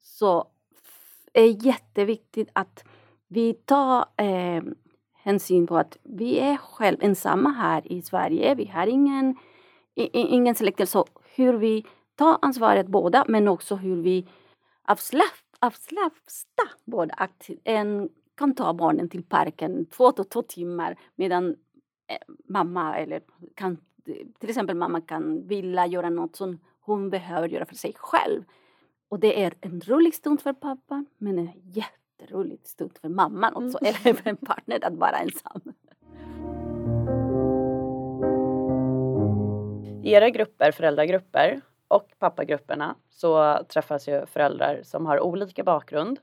Så 0.00 0.46
det 1.32 1.40
är 1.40 1.66
jätteviktigt 1.66 2.48
att 2.52 2.84
vi 3.28 3.54
tar 3.54 4.06
eh, 4.16 4.62
hänsyn 5.12 5.66
på 5.66 5.76
att 5.76 5.96
vi 6.02 6.38
är 6.38 6.56
själv 6.56 6.96
ensamma 7.00 7.50
här 7.50 7.92
i 7.92 8.02
Sverige. 8.02 8.54
Vi 8.54 8.66
har 8.66 8.86
ingen, 8.86 9.36
ingen 9.94 10.54
släkting. 10.54 10.86
Så 10.86 11.06
hur 11.34 11.52
vi 11.52 11.86
tar 12.20 12.38
ansvaret 12.42 12.86
båda 12.86 13.24
men 13.28 13.48
också 13.48 13.76
hur 13.76 14.02
vi 14.02 14.28
avslappna 15.60 16.10
båda. 16.84 17.14
Att 17.14 17.50
en 17.64 18.08
kan 18.36 18.54
ta 18.54 18.74
barnen 18.74 19.08
till 19.08 19.22
parken 19.22 19.86
två 19.86 20.12
till 20.12 20.24
två 20.24 20.42
timmar 20.42 20.98
medan 21.16 21.48
eh, 22.08 22.34
mamma 22.48 22.96
eller 22.96 23.20
kan, 23.54 23.76
till 24.38 24.50
exempel 24.50 24.76
mamma 24.76 25.00
kan 25.00 25.48
vilja 25.48 25.86
göra 25.86 26.10
något 26.10 26.36
som 26.36 26.58
hon 26.80 27.10
behöver 27.10 27.48
göra 27.48 27.66
för 27.66 27.74
sig 27.74 27.94
själv. 27.96 28.44
Och 29.08 29.20
det 29.20 29.42
är 29.44 29.54
en 29.60 29.80
rolig 29.80 30.14
stund 30.14 30.40
för 30.40 30.52
pappan 30.52 31.06
men 31.18 31.38
en 31.38 31.50
jätte 31.64 32.00
jätteroligt 32.20 32.66
stund 32.66 32.98
för 33.00 33.08
mamman 33.08 33.54
också, 33.54 33.78
mm. 33.80 33.94
eller 34.04 34.14
för 34.14 34.30
en 34.30 34.36
partner 34.36 34.78
att 34.82 34.94
vara 34.94 35.16
ensam. 35.16 35.60
I 40.02 40.12
era 40.12 40.30
grupper, 40.30 40.72
föräldragrupper 40.72 41.60
och 41.90 42.08
pappagrupperna 42.18 42.94
så 43.10 43.58
träffas 43.68 44.08
ju 44.08 44.26
föräldrar 44.26 44.80
som 44.84 45.06
har 45.06 45.20
olika 45.20 45.64
bakgrund. 45.64 46.18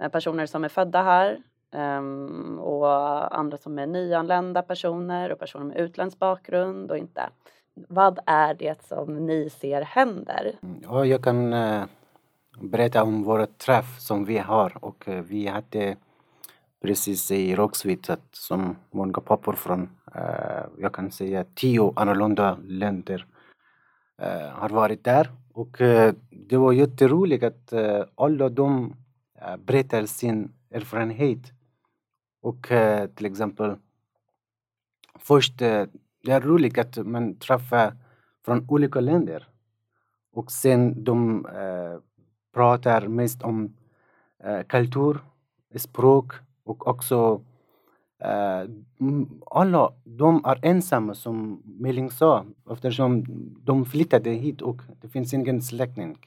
Eh, 0.00 0.08
personer 0.08 0.46
som 0.46 0.64
är 0.64 0.68
födda 0.68 1.02
här 1.02 1.42
ehm, 1.72 2.58
och 2.58 3.36
andra 3.38 3.56
som 3.56 3.78
är 3.78 3.86
nyanlända 3.86 4.62
personer 4.62 5.32
och 5.32 5.38
personer 5.38 5.64
med 5.64 5.76
utländsk 5.76 6.18
bakgrund 6.18 6.90
och 6.90 6.98
inte. 6.98 7.30
Vad 7.74 8.18
är 8.26 8.54
det 8.54 8.82
som 8.86 9.26
ni 9.26 9.50
ser 9.50 9.82
händer? 9.82 10.52
Ja, 10.82 11.04
jag 11.04 11.22
kan 11.22 11.52
eh, 11.52 11.84
berätta 12.60 13.02
om 13.02 13.22
vår 13.22 13.46
träff 13.46 14.00
som 14.00 14.24
vi 14.24 14.38
har 14.38 14.84
och 14.84 15.08
eh, 15.08 15.22
vi 15.22 15.46
hade 15.46 15.96
precis 16.82 17.30
i 17.30 17.54
Rågsved 17.54 18.06
som 18.32 18.76
många 18.90 19.20
pappor 19.20 19.52
från, 19.52 19.88
jag 20.78 20.92
kan 20.92 21.10
säga 21.10 21.44
tio 21.54 21.92
annorlunda 21.96 22.58
länder 22.62 23.26
Eh, 24.22 24.48
har 24.48 24.68
varit 24.68 25.04
där. 25.04 25.30
Och 25.52 25.80
eh, 25.80 26.14
det 26.30 26.56
var 26.56 26.72
jätteroligt 26.72 27.44
att 27.44 27.72
eh, 27.72 28.04
alla 28.14 28.48
de 28.48 28.94
berättar 29.58 30.06
sin 30.06 30.52
erfarenhet. 30.70 31.52
Och 32.40 32.68
till 33.14 33.26
exempel 33.26 33.76
först 35.18 35.58
det 35.58 35.88
är 36.28 36.40
roligt 36.40 36.78
att 36.78 37.06
man 37.06 37.34
träffar 37.34 37.96
från 38.44 38.66
olika 38.68 39.00
länder. 39.00 39.48
Och 40.32 40.52
sen 40.52 41.04
de 41.04 41.46
pratar 42.54 43.08
mest 43.08 43.42
om 43.42 43.76
kultur, 44.68 45.18
språk 45.76 46.32
och 46.64 46.86
också 46.86 47.40
Eh, 48.24 48.68
alla 49.50 49.92
de 50.04 50.44
är 50.44 50.58
ensamma 50.62 51.14
som 51.14 51.62
Meling 51.64 52.10
sa 52.10 52.44
eftersom 52.70 53.24
de 53.64 53.84
flyttade 53.84 54.30
hit 54.30 54.62
och 54.62 54.82
det 55.00 55.08
finns 55.08 55.34
ingen 55.34 55.62
släkting. 55.62 56.18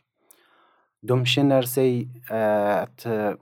De 1.01 1.25
känner 1.25 1.61
sig 1.61 2.03
uh, 2.31 2.77
att 2.83 3.05
eh, 3.05 3.33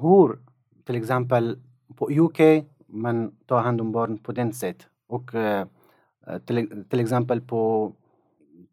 hur 0.00 0.38
till 0.84 0.96
exempel 0.96 1.58
på 1.96 2.10
UK 2.10 2.66
man 2.86 3.36
tar 3.46 3.60
hand 3.60 3.80
om 3.80 3.92
barn 3.92 4.18
på 4.18 4.32
den 4.32 4.52
sätt 4.52 4.86
och 5.08 5.30
till, 6.46 6.84
till 6.90 7.00
exempel 7.00 7.40
på 7.40 7.92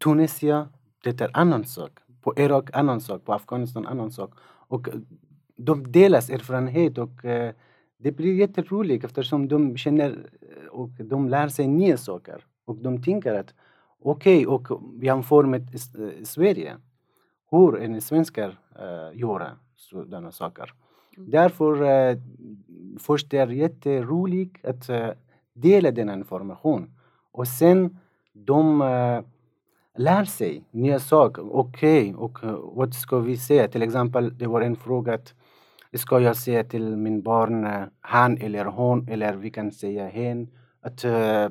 Tunisien 0.04 0.66
det 1.04 1.22
är 1.22 1.30
annan 1.34 1.66
sak 1.66 2.04
på 2.24 2.34
Irak 2.38 2.70
annan 2.74 3.02
sak, 3.02 3.26
på 3.26 3.34
Afghanistan 3.34 3.88
annan 3.88 4.12
sak. 4.12 4.32
Och 4.68 4.88
de 5.56 5.92
delas 5.92 6.30
erfarenhet 6.30 6.98
och 6.98 7.26
det 8.04 8.12
blir 8.12 8.34
jätteroligt 8.34 9.06
eftersom 9.06 9.48
de 9.48 9.78
känner 9.78 10.10
eh, 10.42 10.68
och 10.68 10.89
de 10.89 11.30
lär 11.30 11.48
sig 11.48 11.68
nya 11.68 11.98
saker. 11.98 12.46
Och 12.66 12.76
de 12.76 13.04
tänker 13.04 13.34
att 13.34 13.54
okej, 14.02 14.48
okay, 14.48 14.76
och 14.76 14.82
jämför 15.04 15.44
med 15.44 15.62
eh, 15.62 16.24
Sverige. 16.24 16.78
Hur 17.52 17.82
en 17.82 18.02
svenskar 18.02 18.50
uh, 18.82 19.20
gör 19.20 19.52
sådana 19.76 20.32
saker. 20.32 20.74
Mm. 21.18 21.32
Därför 21.32 21.82
uh, 21.82 22.18
först 23.00 23.30
det 23.30 23.38
är 23.38 23.48
jätteroligt 23.48 24.66
att 24.66 24.89
uh, 24.89 25.10
dela 25.54 25.92
den 25.92 26.10
information. 26.10 26.92
Och 27.32 27.48
sen 27.48 27.98
de 28.34 28.82
uh, 28.82 29.22
lär 29.98 30.26
sig 30.26 30.63
nya 30.72 31.00
saker. 31.00 31.56
Okej, 31.56 32.16
okay, 32.16 32.26
och 32.26 32.44
uh, 32.44 32.76
vad 32.76 32.94
ska 32.94 33.20
vi 33.20 33.38
säga? 33.38 33.68
Till 33.68 33.82
exempel, 33.82 34.38
det 34.38 34.48
var 34.48 34.62
en 34.62 34.76
fråga 34.76 35.13
att 35.13 35.34
ska 35.97 36.19
jag 36.19 36.36
säga 36.36 36.63
till 36.63 36.97
min 36.97 37.21
barn 37.21 37.65
uh, 37.65 37.84
han 38.01 38.38
eller 38.38 38.65
hon 38.65 39.10
eller 39.10 39.36
vi 39.36 39.51
kan 39.51 39.71
säga 39.71 40.08
hen. 40.08 40.47
Att, 40.82 41.06
uh, 41.06 41.47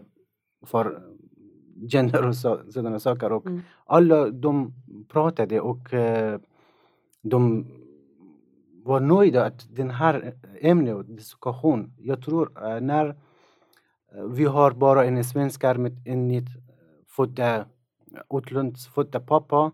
för 0.66 1.02
gender 1.90 2.28
och 2.28 2.36
så, 2.36 2.60
sådana 2.70 3.00
saker. 3.00 3.32
Och 3.32 3.46
mm. 3.46 3.60
alla 3.86 4.30
de 4.30 4.74
pratade 5.08 5.60
och 5.60 5.92
uh, 5.92 6.38
de 7.22 7.66
var 8.84 9.00
nöjda 9.00 9.44
att 9.44 9.76
den 9.76 9.90
här 9.90 10.34
ämnet 10.60 10.94
och 10.94 11.04
diskussion, 11.04 11.92
jag 11.98 12.22
tror 12.22 12.80
när 12.80 13.16
vi 14.28 14.44
har 14.44 14.70
bara 14.70 15.04
en 15.04 15.24
svenskar 15.24 15.74
med 15.74 16.08
en 16.08 16.46
födda 17.16 17.66
utlandsfödda 18.34 19.20
pappa. 19.20 19.72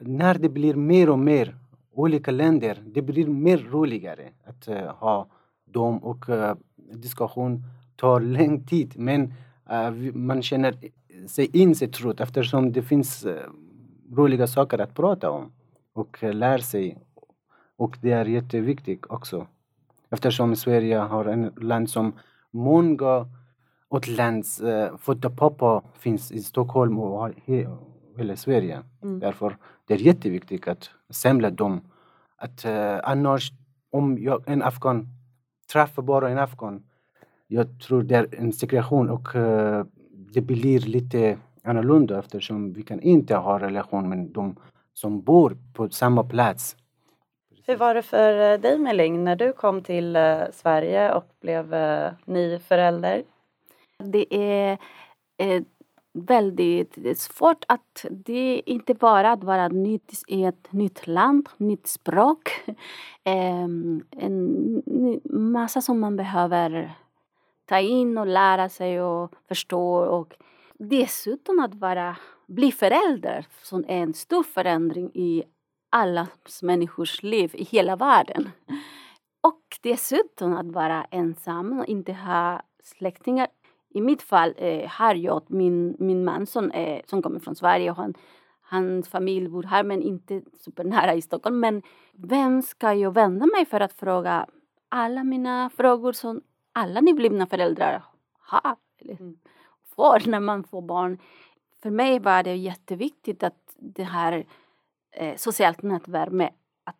När 0.00 0.34
det 0.34 0.48
blir 0.48 0.74
mer 0.74 1.10
och 1.10 1.18
mer 1.18 1.56
olika 1.98 2.30
länder, 2.30 2.82
det 2.86 3.02
blir 3.02 3.26
mer 3.26 3.58
roligare 3.58 4.28
att 4.44 4.68
uh, 4.68 4.76
ha 4.76 5.26
dem 5.64 5.98
och 5.98 6.28
uh, 6.28 6.54
diskussion 6.76 7.62
tar 7.96 8.20
lång 8.20 8.66
tid. 8.66 8.94
Men 8.96 9.32
uh, 9.72 10.14
man 10.14 10.42
känner 10.42 10.74
sig 11.26 11.56
in 11.56 11.74
sig 11.74 11.88
trott 11.88 12.20
eftersom 12.20 12.72
det 12.72 12.82
finns 12.82 13.26
roliga 14.12 14.46
saker 14.46 14.78
att 14.78 14.94
prata 14.94 15.30
om 15.30 15.52
och 15.92 16.22
lära 16.22 16.58
sig. 16.62 16.98
Och 17.76 17.98
det 18.00 18.10
är 18.10 18.24
jätteviktigt 18.24 19.06
också. 19.08 19.46
Eftersom 20.10 20.56
Sverige 20.56 20.98
har 20.98 21.24
en 21.24 21.52
land 21.56 21.90
som 21.90 22.12
många 22.50 23.28
utlandsfödda 23.90 25.28
eh, 25.60 25.80
finns 25.98 26.32
i 26.32 26.42
Stockholm 26.42 26.98
och 26.98 27.30
hela 28.16 28.36
Sverige. 28.36 28.82
Mm. 29.02 29.20
Därför 29.20 29.56
det 29.86 29.94
är 29.94 29.98
jätteviktigt 29.98 30.68
att 30.68 30.90
samla 31.10 31.50
dem. 31.50 31.80
Att, 32.36 32.64
uh, 32.64 33.00
annars, 33.02 33.52
om 33.90 34.18
jag, 34.18 34.42
en 34.46 34.62
afghan 34.62 35.08
träffar 35.72 36.02
bara 36.02 36.30
en 36.30 36.38
afghan, 36.38 36.82
jag 37.46 37.80
tror 37.80 38.02
det 38.02 38.16
är 38.16 38.34
en 38.38 38.52
segregation 38.52 39.10
och 39.10 39.34
uh, 39.34 39.84
det 40.34 40.40
blir 40.40 40.80
lite 40.80 41.38
annorlunda 41.64 42.18
eftersom 42.18 42.72
vi 42.72 42.82
kan 42.82 43.00
inte 43.00 43.36
ha 43.36 43.60
relation 43.60 44.08
med 44.08 44.18
de 44.18 44.56
som 44.94 45.22
bor 45.22 45.56
på 45.74 45.88
samma 45.88 46.24
plats. 46.24 46.76
Hur 47.66 47.76
var 47.76 47.94
det 47.94 48.02
för 48.02 48.52
eh, 48.52 48.60
dig 48.60 48.78
Meling 48.78 49.24
när 49.24 49.36
du 49.36 49.52
kom 49.52 49.82
till 49.82 50.18
Sverige 50.52 51.14
och 51.14 51.24
blev 51.40 51.74
ny 52.24 52.58
förälder? 52.58 53.22
Det 53.98 54.34
är 54.34 54.78
väldigt 56.16 57.18
svårt 57.18 57.64
att 57.68 58.06
det 58.10 58.62
inte 58.66 58.94
bara 58.94 59.32
att 59.32 59.44
vara 59.44 59.68
nytt 59.68 60.22
i 60.28 60.44
ett 60.44 60.72
nytt 60.72 61.06
land, 61.06 61.48
nytt 61.56 61.86
språk. 61.86 62.50
Ehm, 63.24 64.04
en 64.10 64.82
massa 65.24 65.80
som 65.80 66.00
man 66.00 66.16
behöver 66.16 66.94
ta 67.64 67.78
in 67.78 68.18
och 68.18 68.26
lära 68.26 68.68
sig 68.68 69.02
och 69.02 69.32
förstå 69.48 69.96
och 69.96 70.34
dessutom 70.78 71.58
att 71.58 71.74
vara, 71.74 72.16
bli 72.46 72.72
förälder 72.72 73.46
som 73.62 73.84
är 73.88 74.02
en 74.02 74.14
stor 74.14 74.42
förändring 74.42 75.10
i 75.14 75.42
alla 75.90 76.26
människors 76.62 77.22
liv 77.22 77.50
i 77.54 77.64
hela 77.64 77.96
världen. 77.96 78.50
Och 79.40 79.78
dessutom 79.82 80.56
att 80.56 80.66
vara 80.66 81.04
ensam 81.04 81.80
och 81.80 81.86
inte 81.86 82.12
ha 82.12 82.62
släktingar 82.82 83.48
i 83.96 84.00
mitt 84.00 84.22
fall 84.22 84.54
eh, 84.56 84.88
har 84.88 85.14
jag 85.14 85.42
min, 85.46 85.96
min 85.98 86.24
man 86.24 86.46
som, 86.46 86.70
eh, 86.70 87.00
som 87.06 87.22
kommer 87.22 87.40
från 87.40 87.56
Sverige 87.56 87.90
och 87.90 87.96
han, 87.96 88.14
hans 88.60 89.08
familj 89.08 89.48
bor 89.48 89.62
här 89.62 89.84
men 89.84 90.02
inte 90.02 90.42
supernära 90.54 91.14
i 91.14 91.22
Stockholm. 91.22 91.60
Men 91.60 91.82
vem 92.12 92.62
ska 92.62 92.94
jag 92.94 93.14
vända 93.14 93.46
mig 93.46 93.66
för 93.66 93.80
att 93.80 93.92
fråga 93.92 94.46
alla 94.88 95.24
mina 95.24 95.70
frågor 95.70 96.12
som 96.12 96.40
alla 96.72 97.00
nyblivna 97.00 97.46
föräldrar 97.46 98.02
har 98.38 98.76
eller 98.98 99.20
mm. 99.20 99.36
får 99.96 100.30
när 100.30 100.40
man 100.40 100.64
får 100.64 100.82
barn. 100.82 101.18
För 101.82 101.90
mig 101.90 102.18
var 102.18 102.42
det 102.42 102.56
jätteviktigt 102.56 103.42
att 103.42 103.76
det 103.78 104.04
här 104.04 104.46
eh, 105.12 105.36
socialt 105.36 105.82
nätverk 105.82 106.32
med 106.32 106.50
att 106.84 106.96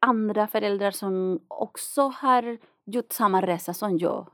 andra 0.00 0.46
föräldrar 0.46 0.90
som 0.90 1.40
också 1.48 2.02
har 2.02 2.58
gjort 2.84 3.12
samma 3.12 3.40
resa 3.40 3.74
som 3.74 3.98
jag 3.98 4.26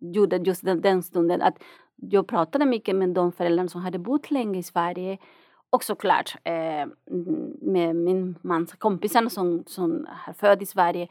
gjorde 0.00 0.36
just 0.36 0.64
den, 0.64 0.80
den 0.80 1.02
stunden 1.02 1.42
att 1.42 1.62
jag 1.96 2.26
pratade 2.28 2.66
mycket 2.66 2.96
med 2.96 3.08
de 3.08 3.32
föräldrar 3.32 3.66
som 3.66 3.82
hade 3.82 3.98
bott 3.98 4.30
länge 4.30 4.58
i 4.58 4.62
Sverige 4.62 5.18
och 5.70 5.84
såklart 5.84 6.36
eh, 6.44 6.86
med 7.60 7.96
min 7.96 8.38
mans 8.42 8.72
kompisar 8.72 9.28
som, 9.28 9.64
som 9.66 10.06
är 10.26 10.32
född 10.32 10.62
i 10.62 10.66
Sverige 10.66 11.08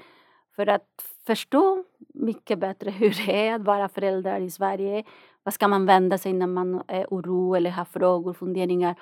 för 0.56 0.68
att 0.68 1.04
förstå 1.28 1.84
mycket 2.14 2.60
bättre 2.60 2.92
hur 3.00 3.26
det 3.26 3.48
är 3.48 3.54
att 3.54 3.62
vara 3.62 3.90
förälder 3.90 4.40
i 4.40 4.52
Sverige. 4.52 5.04
Vad 5.44 5.54
ska 5.54 5.68
man 5.68 5.86
vända 5.86 6.18
sig 6.18 6.34
när 6.34 6.48
man 6.48 6.84
är 6.88 7.06
orolig 7.10 7.58
eller 7.58 7.72
har 7.72 7.86
frågor, 7.86 8.34
funderingar. 8.34 8.96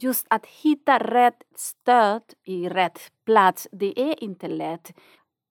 Just 0.00 0.26
att 0.30 0.46
hitta 0.46 0.98
rätt 0.98 1.42
stöd 1.56 2.22
i 2.44 2.68
rätt 2.68 2.98
plats, 3.24 3.68
det 3.72 4.00
är 4.00 4.24
inte 4.24 4.48
lätt 4.48 4.92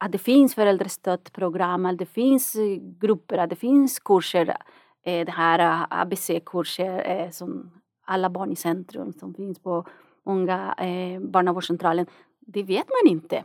att 0.04 0.12
det 0.12 0.18
finns 0.18 0.56
föräldrastödprogram, 0.56 1.86
att 1.86 1.98
det 1.98 2.06
finns 2.06 2.56
eh, 2.56 2.78
grupper, 3.00 3.38
att 3.38 3.50
det 3.50 3.56
finns 3.56 4.00
kurser, 4.00 4.58
eh, 5.04 5.26
det 5.26 5.32
här 5.32 5.60
eh, 5.60 5.86
ABC-kurser 5.90 7.30
som 7.32 7.72
alla 8.06 8.30
barn 8.30 8.52
i 8.52 8.56
centrum 8.56 9.14
som 9.14 9.34
finns 9.34 9.60
på 9.60 9.86
många 10.24 10.76
barnavårdscentralen. 11.22 12.06
Det 12.40 12.64
vet 12.64 12.88
man 12.90 13.12
inte. 13.12 13.44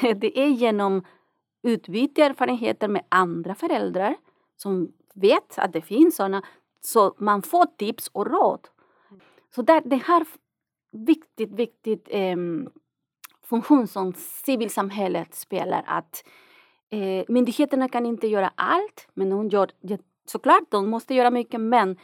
Det 0.16 0.38
är 0.38 0.48
genom 0.48 1.04
utbyte 1.62 2.22
erfarenheter 2.22 2.88
med 2.88 3.04
andra 3.08 3.54
föräldrar 3.54 4.16
som 4.56 4.92
vet 5.14 5.58
att 5.58 5.72
det 5.72 5.82
finns 5.82 6.16
sådana, 6.16 6.42
så 6.80 7.14
man 7.18 7.42
får 7.42 7.66
tips 7.66 8.08
och 8.12 8.26
råd. 8.26 8.68
Så 9.54 9.62
där, 9.62 9.82
det 9.84 9.96
här 9.96 10.26
viktigt, 10.92 11.52
viktigt 11.52 12.08
eh, 12.10 12.36
funktion 13.48 13.86
som 13.86 14.12
civilsamhället 14.16 15.34
spelar. 15.34 15.84
Att 15.86 16.24
eh, 16.90 17.24
myndigheterna 17.28 17.88
kan 17.88 18.06
inte 18.06 18.26
göra 18.26 18.52
allt, 18.54 19.08
men 19.14 19.30
de 19.30 19.48
gör, 19.48 19.70
såklart 20.26 20.70
de 20.70 20.90
måste 20.90 21.14
göra 21.14 21.30
mycket, 21.30 21.60
men 21.60 21.96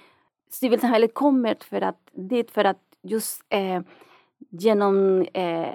civilsamhället 0.51 1.15
kommer 1.15 1.57
för 1.61 1.81
att, 1.81 2.11
dit 2.13 2.51
för 2.51 2.65
att 2.65 2.81
just 3.03 3.43
eh, 3.49 3.81
genom 4.51 5.23
eh, 5.35 5.75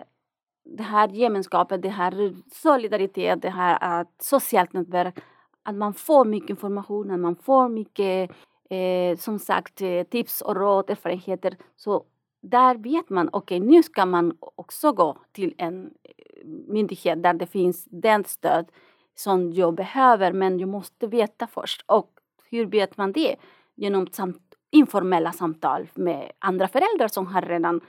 det 0.64 0.84
här 0.84 1.08
gemenskapen, 1.08 1.82
det 1.82 1.90
här 1.90 2.36
solidaritet, 2.52 3.42
det 3.42 3.50
här 3.50 3.78
att 3.82 4.16
socialt 4.22 4.74
nätverk, 4.74 5.20
att 5.64 5.76
man 5.76 5.94
får 5.94 6.26
mycket 6.26 6.50
information, 6.50 7.12
att 7.12 7.20
man 7.20 7.36
får 7.36 7.70
mycket 7.70 8.32
eh, 8.70 9.18
som 9.18 9.40
sagt 9.40 9.82
eh, 9.82 10.04
tips 10.04 10.42
och 10.42 10.56
råd, 10.56 10.90
erfarenheter. 10.90 11.58
Så 11.76 12.04
där 12.42 12.76
vet 12.76 13.10
man, 13.10 13.30
okej 13.32 13.58
okay, 13.62 13.70
nu 13.70 13.84
ska 13.84 14.06
man 14.06 14.38
också 14.40 14.92
gå 14.92 15.18
till 15.32 15.54
en 15.58 15.86
eh, 15.86 16.46
myndighet 16.68 17.24
där 17.24 17.34
det 17.34 17.48
finns 17.48 17.86
den 17.86 18.24
stöd 18.24 18.72
som 19.16 19.54
jag 19.54 19.74
behöver 19.74 20.32
men 20.34 20.60
jag 20.60 20.70
måste 20.70 21.08
veta 21.08 21.48
först. 21.48 21.84
Och 21.86 22.12
hur 22.50 22.66
vet 22.66 22.98
man 22.98 23.12
det? 23.12 23.36
Genom 23.76 24.08
samt, 24.08 24.42
informella 24.72 25.32
samtal 25.32 25.90
med 25.94 26.32
andra 26.40 26.68
föräldrar 26.68 27.08
som 27.08 27.28
har 27.28 27.42
redan 27.42 27.82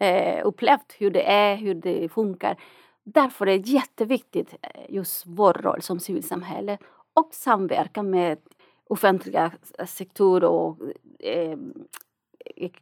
eh, 0.00 0.46
upplevt 0.46 0.96
hur 0.98 1.10
det 1.10 1.30
är, 1.30 1.56
hur 1.56 1.74
det 1.74 2.08
funkar. 2.08 2.56
Därför 3.04 3.46
är 3.46 3.58
det 3.58 3.70
jätteviktigt 3.70 4.54
eh, 4.62 4.94
just 4.94 5.26
vår 5.26 5.52
roll 5.52 5.82
som 5.82 6.00
civilsamhälle 6.00 6.78
och 7.14 7.28
samverkan 7.32 8.10
med 8.10 8.38
offentliga 8.88 9.52
sektorer 9.86 10.48
och 10.48 10.78
eh, 11.18 11.58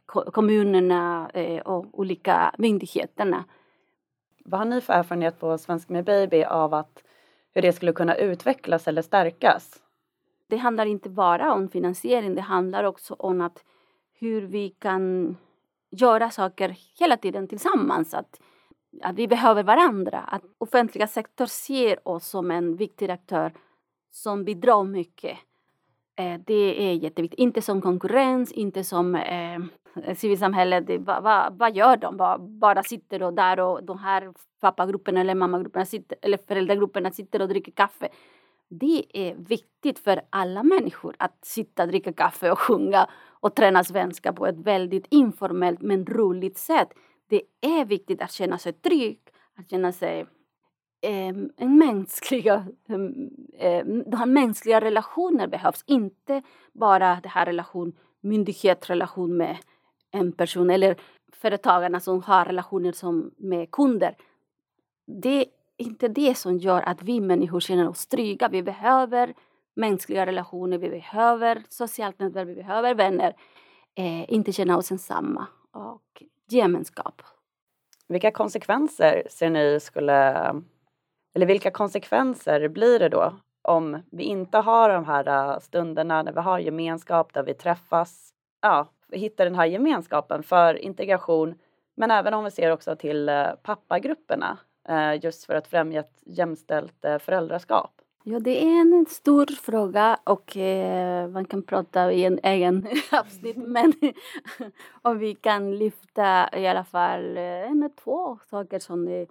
kommunerna 0.05 1.29
eh, 1.33 1.61
och 1.61 1.99
olika 1.99 2.55
myndigheterna. 2.57 3.45
Vad 4.45 4.59
har 4.59 4.65
ni 4.65 4.81
för 4.81 4.93
erfarenhet 4.93 5.39
på 5.39 5.57
Svensk 5.57 5.89
med 5.89 6.05
baby 6.05 6.43
av 6.43 6.73
att 6.73 7.03
hur 7.53 7.61
det 7.61 7.73
skulle 7.73 7.93
kunna 7.93 8.15
utvecklas 8.15 8.87
eller 8.87 9.01
stärkas? 9.01 9.83
Det 10.47 10.57
handlar 10.57 10.85
inte 10.85 11.09
bara 11.09 11.53
om 11.53 11.69
finansiering, 11.69 12.35
det 12.35 12.41
handlar 12.41 12.83
också 12.83 13.13
om 13.13 13.41
att 13.41 13.63
hur 14.19 14.41
vi 14.41 14.69
kan 14.69 15.37
göra 15.91 16.29
saker 16.29 16.75
hela 16.99 17.17
tiden 17.17 17.47
tillsammans. 17.47 18.13
Att, 18.13 18.39
att 19.01 19.15
vi 19.15 19.27
behöver 19.27 19.63
varandra. 19.63 20.19
Att 20.19 20.43
offentliga 20.57 21.07
sektorn 21.07 21.47
ser 21.47 22.07
oss 22.07 22.27
som 22.27 22.51
en 22.51 22.75
viktig 22.75 23.11
aktör 23.11 23.53
som 24.11 24.45
bidrar 24.45 24.83
mycket 24.83 25.37
Eh, 26.19 26.39
det 26.45 26.89
är 26.89 26.93
jätteviktigt. 26.93 27.39
Inte 27.39 27.61
som 27.61 27.81
konkurrens, 27.81 28.51
inte 28.51 28.83
som 28.83 29.15
eh, 29.15 29.59
civilsamhället. 30.15 30.85
Vad 30.99 31.23
va, 31.23 31.49
va 31.51 31.69
gör 31.69 31.97
de? 31.97 32.17
Bara, 32.17 32.37
bara 32.37 32.83
sitter 32.83 33.23
och 33.23 33.33
där 33.33 33.59
och 33.59 33.83
de 33.83 33.99
här 33.99 34.33
pappagrupperna 34.61 35.21
eller 35.21 35.35
mammagrupperna 35.35 35.85
sitter, 35.85 36.17
eller 36.21 36.37
föräldragrupperna 36.47 37.11
sitter 37.11 37.41
och 37.41 37.47
dricker 37.47 37.71
kaffe. 37.71 38.09
Det 38.69 39.05
är 39.13 39.35
viktigt 39.35 39.99
för 39.99 40.21
alla 40.29 40.63
människor 40.63 41.15
att 41.19 41.45
sitta, 41.45 41.85
dricka 41.85 42.13
kaffe 42.13 42.51
och 42.51 42.59
sjunga 42.59 43.09
och 43.39 43.55
träna 43.55 43.83
svenska 43.83 44.33
på 44.33 44.47
ett 44.47 44.57
väldigt 44.57 45.05
informellt 45.09 45.81
men 45.81 46.05
roligt 46.05 46.57
sätt. 46.57 46.89
Det 47.29 47.41
är 47.61 47.85
viktigt 47.85 48.21
att 48.21 48.31
känna 48.31 48.57
sig 48.57 48.73
trygg, 48.73 49.19
att 49.57 49.69
känna 49.69 49.91
sig 49.91 50.25
eh, 51.01 51.67
mänskliga, 51.67 52.65
ehm, 52.89 53.29
eh, 53.57 53.85
de 53.85 54.33
mänskliga 54.33 54.81
relationer 54.81 55.47
behövs. 55.47 55.83
Inte 55.87 56.41
bara 56.73 57.19
det 57.23 57.29
här 57.29 57.45
relation, 57.45 57.93
myndighetsrelation 58.21 59.37
med 59.37 59.57
en 60.11 60.31
person 60.31 60.69
eller 60.69 60.95
företagarna 61.31 61.99
som 61.99 62.23
har 62.23 62.45
relationer 62.45 62.91
som 62.91 63.31
med 63.37 63.71
kunder. 63.71 64.15
Det 65.05 65.41
är 65.41 65.45
inte 65.77 66.07
det 66.07 66.37
som 66.37 66.57
gör 66.57 66.81
att 66.81 67.03
vi 67.03 67.21
människor 67.21 67.59
känner 67.59 67.89
oss 67.89 68.07
trygga. 68.07 68.49
Vi 68.49 68.63
behöver 68.63 69.33
mänskliga 69.75 70.25
relationer, 70.25 70.77
vi 70.77 70.89
behöver 70.89 71.63
socialt 71.69 72.19
nätverk, 72.19 72.47
vi 72.47 72.55
behöver 72.55 72.95
vänner. 72.95 73.35
Eh, 73.95 74.33
inte 74.33 74.51
känna 74.51 74.77
oss 74.77 74.91
ensamma 74.91 75.47
och 75.71 76.23
gemenskap. 76.49 77.21
Vilka 78.07 78.31
konsekvenser 78.31 79.23
ser 79.29 79.49
ni 79.49 79.79
skulle 79.79 80.53
eller 81.35 81.45
vilka 81.45 81.71
konsekvenser 81.71 82.67
blir 82.67 82.99
det 82.99 83.09
då 83.09 83.33
om 83.61 84.01
vi 84.11 84.23
inte 84.23 84.57
har 84.57 84.89
de 84.89 85.05
här 85.05 85.27
äh, 85.27 85.59
stunderna 85.59 86.23
när 86.23 86.31
vi 86.31 86.39
har 86.39 86.59
gemenskap, 86.59 87.33
där 87.33 87.43
vi 87.43 87.53
träffas? 87.53 88.33
Ja, 88.61 88.87
hitta 89.11 89.43
den 89.43 89.55
här 89.55 89.65
gemenskapen 89.65 90.43
för 90.43 90.73
integration 90.73 91.55
men 91.95 92.11
även 92.11 92.33
om 92.33 92.43
vi 92.43 92.51
ser 92.51 92.71
också 92.71 92.95
till 92.95 93.29
äh, 93.29 93.45
pappagrupperna 93.63 94.57
äh, 94.89 95.23
just 95.23 95.45
för 95.45 95.55
att 95.55 95.67
främja 95.67 95.99
ett 95.99 96.23
jämställt 96.25 97.05
föräldraskap. 97.19 97.99
Ja, 98.23 98.39
det 98.39 98.63
är 98.63 98.81
en 98.81 99.05
stor 99.09 99.45
fråga 99.45 100.19
och 100.23 100.57
eh, 100.57 101.27
man 101.27 101.45
kan 101.45 101.63
prata 101.63 102.11
i 102.11 102.25
en 102.25 102.39
egen 102.43 102.87
avsnitt 103.11 103.57
men 103.57 103.93
om 105.01 105.19
vi 105.19 105.35
kan 105.35 105.77
lyfta 105.77 106.49
i 106.57 106.67
alla 106.67 106.83
fall 106.83 107.37
eh, 107.37 107.43
en 107.43 107.83
eller 107.83 107.95
två 108.03 108.39
saker 108.49 108.79
som 108.79 109.07
är 109.07 109.27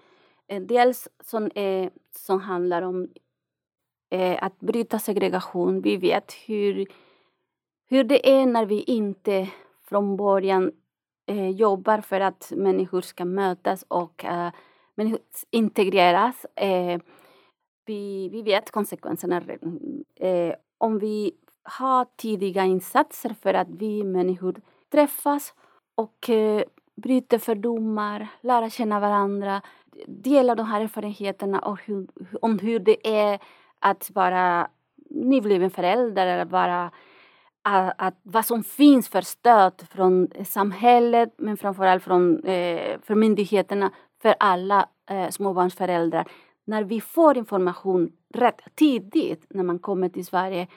Eh, 0.49 0.63
dels 0.63 1.09
som, 1.25 1.51
är, 1.55 1.83
eh, 1.83 1.91
som 2.17 2.41
handlar 2.41 2.83
om 2.83 3.09
eh, 4.11 4.39
att 4.43 4.61
bryta 4.61 4.99
segregation. 4.99 5.81
Vi 5.81 5.97
vet 5.97 6.33
hur, 6.47 6.87
hur 7.89 8.05
det 8.05 8.31
är 8.31 8.47
när 8.47 8.67
vi 8.67 8.83
inte 8.83 9.49
från 9.83 10.17
början 10.17 10.73
eh, 11.27 11.51
jobbar 11.51 12.01
för 12.01 12.21
att 12.21 12.53
människor 12.57 13.01
ska 13.01 13.25
mötas 13.25 13.85
och 13.89 14.25
eh, 14.25 14.51
integreras. 15.51 16.47
Eh, 16.55 17.01
vi, 17.87 18.29
vi 18.29 18.43
vet 18.43 18.71
konsekvenserna. 18.71 19.41
Mm, 19.41 20.05
eh, 20.17 20.55
om 20.79 20.99
vi 20.99 21.33
har 21.63 22.07
tidiga 22.17 22.65
insatser 22.65 23.35
för 23.43 23.55
att 23.55 23.69
vi 23.71 24.05
människor 24.05 24.61
träffas 24.91 25.55
och 25.95 26.31
eh, 26.31 26.63
bryter 26.97 27.39
fördomar, 27.39 28.29
lära 28.41 28.71
känna 28.71 29.01
varandra, 29.01 29.63
dela 30.07 30.55
de 30.55 30.67
här 30.67 30.81
erfarenheterna 30.81 31.59
och 31.59 31.79
hur, 31.85 32.07
om 32.43 32.59
hur 32.59 32.79
det 32.79 33.09
är 33.09 33.39
att 33.79 34.11
vara 34.15 34.69
nybliven 35.11 35.71
förälder 35.71 36.27
eller 36.27 36.45
vara 36.45 36.91
att, 37.63 37.95
att, 37.99 38.15
vad 38.23 38.45
som 38.45 38.65
finns 38.65 39.09
för 39.09 39.21
stöd 39.21 39.83
från 39.91 40.29
samhället 40.45 41.35
men 41.39 41.57
framförallt 41.57 42.05
från 42.05 42.45
eh, 42.45 42.99
för 43.03 43.15
myndigheterna 43.15 43.93
för 44.23 44.35
alla 44.39 44.89
eh, 45.11 45.29
småbarnsföräldrar. 45.29 46.29
När 46.65 46.85
vi 46.85 47.01
får 47.01 47.37
information 47.37 48.13
rätt 48.35 48.61
tidigt 48.75 49.47
när 49.51 49.63
man 49.63 49.79
kommer 49.79 50.09
till 50.09 50.27
Sverige 50.27 50.69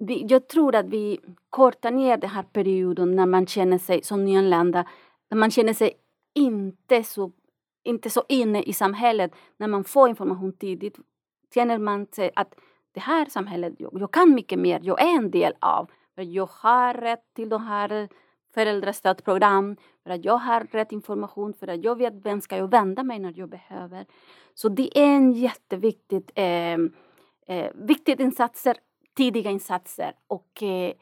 vi, 0.00 0.26
jag 0.28 0.48
tror 0.48 0.74
att 0.74 0.86
vi 0.86 1.18
kortar 1.50 1.90
ner 1.90 2.16
den 2.16 2.30
här 2.30 2.42
perioden 2.42 3.16
när 3.16 3.26
man 3.26 3.46
känner 3.46 3.78
sig 3.78 4.02
som 4.02 4.24
nyanlända, 4.24 4.84
när 5.30 5.38
man 5.38 5.50
känner 5.50 5.74
sig 5.74 5.92
inte 6.34 7.04
så, 7.04 7.32
inte 7.82 8.10
så 8.10 8.24
inne 8.28 8.62
i 8.62 8.72
samhället. 8.72 9.32
När 9.56 9.68
man 9.68 9.84
får 9.84 10.08
information 10.08 10.52
tidigt 10.52 10.98
känner 11.54 11.78
man 11.78 12.06
sig 12.06 12.30
att 12.36 12.54
det 12.92 13.00
här 13.00 13.26
samhället, 13.26 13.74
jag, 13.78 13.90
jag 14.00 14.10
kan 14.10 14.34
mycket 14.34 14.58
mer, 14.58 14.80
jag 14.82 15.02
är 15.02 15.16
en 15.16 15.30
del 15.30 15.52
av. 15.58 15.90
För 16.14 16.22
jag 16.22 16.48
har 16.52 16.94
rätt 16.94 17.34
till 17.34 17.48
de 17.48 17.62
här 17.62 18.08
föräldrastödprogram, 18.54 19.76
för 20.04 20.10
att 20.10 20.24
jag 20.24 20.36
har 20.36 20.60
rätt 20.60 20.92
information, 20.92 21.54
för 21.54 21.68
att 21.68 21.84
jag 21.84 21.98
vet 21.98 22.14
vem 22.26 22.40
ska 22.40 22.56
jag 22.56 22.70
vända 22.70 23.02
mig 23.02 23.18
när 23.18 23.32
jag 23.36 23.48
behöver. 23.48 24.06
Så 24.54 24.68
det 24.68 24.98
är 24.98 25.06
en 25.06 25.32
jätteviktigt 25.32 26.30
eh, 26.34 26.72
eh, 27.46 27.70
viktigt 27.74 28.20
insatser, 28.20 28.76
tidiga 29.16 29.50
insatser 29.50 30.12
och 30.26 30.62
eh, 30.62 30.92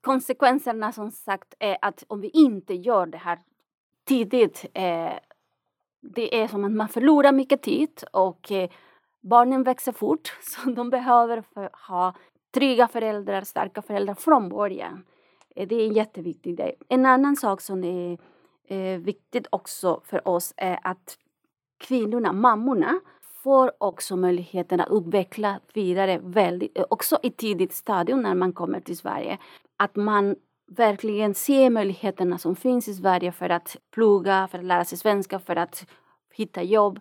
konsekvenserna 0.00 0.92
som 0.92 1.10
sagt 1.10 1.54
är 1.58 1.78
att 1.82 2.04
om 2.06 2.20
vi 2.20 2.28
inte 2.28 2.74
gör 2.74 3.06
det 3.06 3.18
här 3.18 3.38
tidigt 4.04 4.66
eh, 4.74 5.12
det 6.02 6.40
är 6.42 6.48
som 6.48 6.64
att 6.64 6.72
man 6.72 6.88
förlorar 6.88 7.32
mycket 7.32 7.62
tid 7.62 8.04
och 8.12 8.52
eh, 8.52 8.70
barnen 9.20 9.62
växer 9.62 9.92
fort 9.92 10.32
så 10.42 10.70
de 10.70 10.90
behöver 10.90 11.44
ha 11.88 12.14
trygga 12.54 12.88
föräldrar, 12.88 13.42
starka 13.42 13.82
föräldrar 13.82 14.14
från 14.14 14.48
början. 14.48 15.04
Eh, 15.56 15.68
det 15.68 15.74
är 15.74 15.86
en 15.86 15.94
jätteviktig 15.94 16.56
grej. 16.56 16.74
En 16.88 17.06
annan 17.06 17.36
sak 17.36 17.60
som 17.60 17.84
är 17.84 18.18
eh, 18.68 18.98
viktigt 18.98 19.46
också 19.50 20.00
för 20.04 20.28
oss 20.28 20.54
är 20.56 20.78
att 20.82 21.18
kvinnorna, 21.78 22.32
mammorna, 22.32 23.00
får 23.42 23.72
också 23.78 24.16
möjligheten 24.16 24.80
att 24.80 24.88
utveckla 24.90 25.60
vidare 25.74 26.20
väldigt, 26.22 26.78
också 26.90 27.18
i 27.22 27.30
tidigt 27.30 27.72
stadium 27.72 28.22
när 28.22 28.34
man 28.34 28.52
kommer 28.52 28.80
till 28.80 28.96
Sverige. 28.96 29.38
Att 29.76 29.96
man 29.96 30.36
verkligen 30.78 31.34
se 31.34 31.70
möjligheterna 31.70 32.38
som 32.38 32.56
finns 32.56 32.88
i 32.88 32.94
Sverige 32.94 33.32
för 33.32 33.50
att 33.50 33.76
plugga, 33.94 34.48
för 34.50 34.58
att 34.58 34.64
lära 34.64 34.84
sig 34.84 34.98
svenska, 34.98 35.38
för 35.38 35.56
att 35.56 35.86
hitta 36.34 36.62
jobb, 36.62 37.00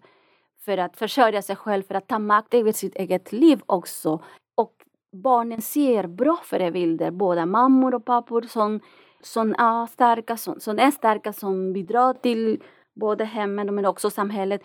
för 0.65 0.77
att 0.77 0.97
försörja 0.97 1.41
sig 1.41 1.55
själv, 1.55 1.83
för 1.83 1.95
att 1.95 2.07
ta 2.07 2.19
makt 2.19 2.53
över 2.53 2.71
sitt 2.71 2.95
eget 2.95 3.31
liv 3.31 3.61
också. 3.65 4.23
Och 4.55 4.73
barnen 5.11 5.61
ser 5.61 6.07
bra 6.07 6.37
förebilder, 6.43 7.11
både 7.11 7.45
mammor 7.45 7.95
och 7.95 8.05
pappor 8.05 8.41
som, 8.41 8.79
som, 9.21 9.51
är 9.51 9.87
starka, 9.87 10.37
som, 10.37 10.59
som 10.59 10.79
är 10.79 10.91
starka, 10.91 11.33
som 11.33 11.73
bidrar 11.73 12.13
till 12.13 12.63
både 12.93 13.25
hemmen 13.25 13.75
men 13.75 13.85
också 13.85 14.09
samhället. 14.09 14.61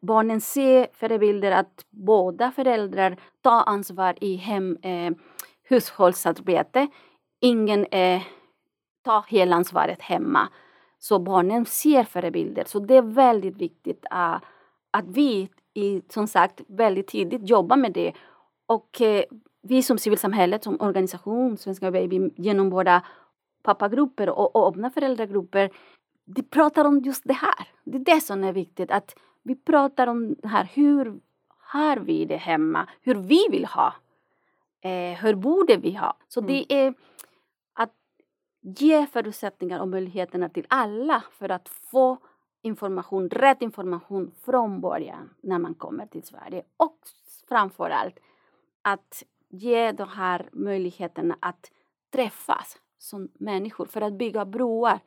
Barnen 0.00 0.40
ser 0.40 0.86
förebilder 0.92 1.50
att 1.50 1.84
båda 1.90 2.50
föräldrar 2.50 3.16
tar 3.42 3.62
ansvar 3.66 4.14
i 4.20 4.36
hem, 4.36 4.76
eh, 4.82 5.12
hushållsarbete. 5.62 6.88
Ingen 7.40 7.86
eh, 7.86 8.22
tar 9.04 9.24
hela 9.28 9.56
ansvaret 9.56 10.02
hemma. 10.02 10.48
Så 10.98 11.18
barnen 11.18 11.66
ser 11.66 12.04
förebilder. 12.04 12.64
Så 12.66 12.78
det 12.78 12.96
är 12.96 13.02
väldigt 13.02 13.56
viktigt 13.56 14.04
uh, 14.12 14.38
att 14.90 15.04
vi 15.08 15.48
i, 15.74 16.02
som 16.08 16.26
sagt 16.26 16.60
väldigt 16.66 17.06
tidigt 17.06 17.50
jobbar 17.50 17.76
med 17.76 17.92
det. 17.92 18.12
Och 18.66 19.00
eh, 19.00 19.24
vi 19.62 19.82
som 19.82 19.98
civilsamhället, 19.98 20.64
som 20.64 20.80
organisation, 20.80 21.56
Svenska 21.56 21.90
Baby, 21.90 22.30
genom 22.36 22.70
våra 22.70 23.02
pappagrupper 23.62 24.28
och, 24.28 24.56
och 24.56 24.68
öppna 24.68 24.90
föräldragrupper, 24.90 25.70
de 26.24 26.42
pratar 26.42 26.84
om 26.84 27.00
just 27.00 27.24
det 27.24 27.34
här. 27.34 27.68
Det 27.84 27.96
är 27.96 28.14
det 28.14 28.20
som 28.20 28.44
är 28.44 28.52
viktigt, 28.52 28.90
att 28.90 29.16
vi 29.42 29.54
pratar 29.54 30.06
om 30.06 30.34
det 30.34 30.48
här, 30.48 30.68
hur 30.74 31.20
har 31.58 31.96
vi 31.96 32.24
det 32.24 32.36
hemma? 32.36 32.88
Hur 33.00 33.14
vi 33.14 33.46
vill 33.50 33.64
ha? 33.64 33.94
Eh, 34.80 35.18
hur 35.18 35.34
borde 35.34 35.76
vi 35.76 35.94
ha? 35.94 36.16
Så 36.28 36.40
mm. 36.40 36.52
det 36.52 36.74
är 36.74 36.94
ge 38.64 39.06
förutsättningar 39.06 39.80
och 39.80 39.88
möjligheterna 39.88 40.48
till 40.48 40.66
alla 40.68 41.22
för 41.30 41.48
att 41.48 41.68
få 41.68 42.18
information, 42.62 43.30
rätt 43.30 43.62
information 43.62 44.32
från 44.44 44.80
början 44.80 45.30
när 45.40 45.58
man 45.58 45.74
kommer 45.74 46.06
till 46.06 46.22
Sverige. 46.22 46.62
Och 46.76 46.98
framför 47.48 47.90
allt 47.90 48.18
att 48.82 49.22
ge 49.48 49.92
de 49.92 50.08
här 50.08 50.48
möjligheterna 50.52 51.36
att 51.40 51.70
träffas 52.12 52.78
som 52.98 53.28
människor 53.34 53.86
för 53.86 54.00
att 54.00 54.12
bygga 54.12 54.44
broar 54.44 54.98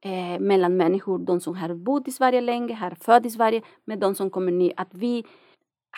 eh, 0.00 0.40
mellan 0.40 0.76
människor, 0.76 1.18
de 1.18 1.40
som 1.40 1.54
har 1.56 1.74
bott 1.74 2.08
i 2.08 2.12
Sverige 2.12 2.40
länge, 2.40 2.74
har 2.74 2.90
född 2.90 3.26
i 3.26 3.30
Sverige, 3.30 3.62
med 3.84 3.98
de 3.98 4.14
som 4.14 4.30
kommer 4.30 4.52
ny. 4.52 4.72
Att 4.76 4.94
vi 4.94 5.24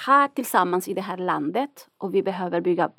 har 0.06 0.28
tillsammans 0.28 0.88
i 0.88 0.94
det 0.94 1.00
här 1.00 1.16
landet 1.16 1.88
och 1.98 2.14
vi 2.14 2.22
behöver 2.22 2.60
bygga 2.60 2.90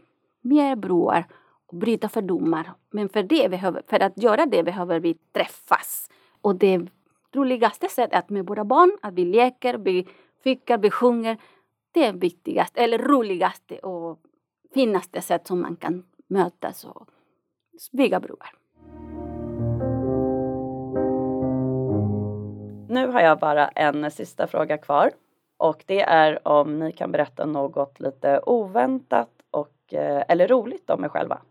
mer 0.41 0.75
broar 0.75 1.27
och 1.73 1.79
bryta 1.79 2.09
fördomar. 2.09 2.71
Men 2.91 3.09
för, 3.09 3.23
det 3.23 3.49
behöver, 3.49 3.81
för 3.87 3.99
att 3.99 4.17
göra 4.17 4.45
det 4.45 4.63
behöver 4.63 4.99
vi 4.99 5.13
träffas. 5.13 6.09
Och 6.41 6.55
det 6.55 6.81
roligaste 7.31 7.89
sättet 7.89 8.19
att 8.19 8.29
med 8.29 8.45
våra 8.45 8.65
barn, 8.65 8.97
att 9.01 9.13
vi 9.13 9.25
leker, 9.25 9.77
vi 9.77 10.07
fikar, 10.43 10.77
vi 10.77 10.91
sjunger. 10.91 11.37
Det 11.91 12.05
är 12.05 12.13
viktigaste, 12.13 12.81
eller 12.81 12.97
roligaste 12.97 13.77
och 13.77 14.19
finaste 14.73 15.21
sätt 15.21 15.47
som 15.47 15.61
man 15.61 15.75
kan 15.75 16.03
mötas 16.27 16.85
och 16.85 17.07
bygga 17.91 18.19
broar. 18.19 18.53
Nu 22.89 23.07
har 23.07 23.21
jag 23.21 23.39
bara 23.39 23.67
en 23.67 24.11
sista 24.11 24.47
fråga 24.47 24.77
kvar 24.77 25.11
och 25.57 25.83
det 25.87 26.01
är 26.01 26.47
om 26.47 26.79
ni 26.79 26.91
kan 26.91 27.11
berätta 27.11 27.45
något 27.45 27.99
lite 27.99 28.41
oväntat 28.45 29.29
och 29.51 29.93
eh, 29.93 30.23
eller 30.27 30.47
roligt 30.47 30.89
om 30.89 31.03
er 31.03 31.09
själva 31.09 31.41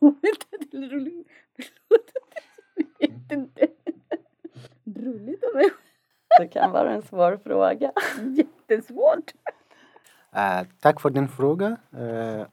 oväntat 0.00 0.74
eller 0.74 0.88
roligt? 0.88 1.28
Jag 2.98 3.08
vet 3.08 3.32
inte. 3.32 3.68
Roligt 4.96 5.44
om 5.44 5.58
mig 5.58 5.70
Det 6.38 6.48
kan 6.48 6.70
vara 6.70 6.92
en 6.92 7.02
svår 7.02 7.36
fråga. 7.36 7.92
Jättesvårt. 8.36 9.32
Uh, 10.36 10.68
tack 10.80 11.00
för 11.00 11.10
din 11.10 11.28
fråga. 11.28 11.76
Uh, 11.94 12.46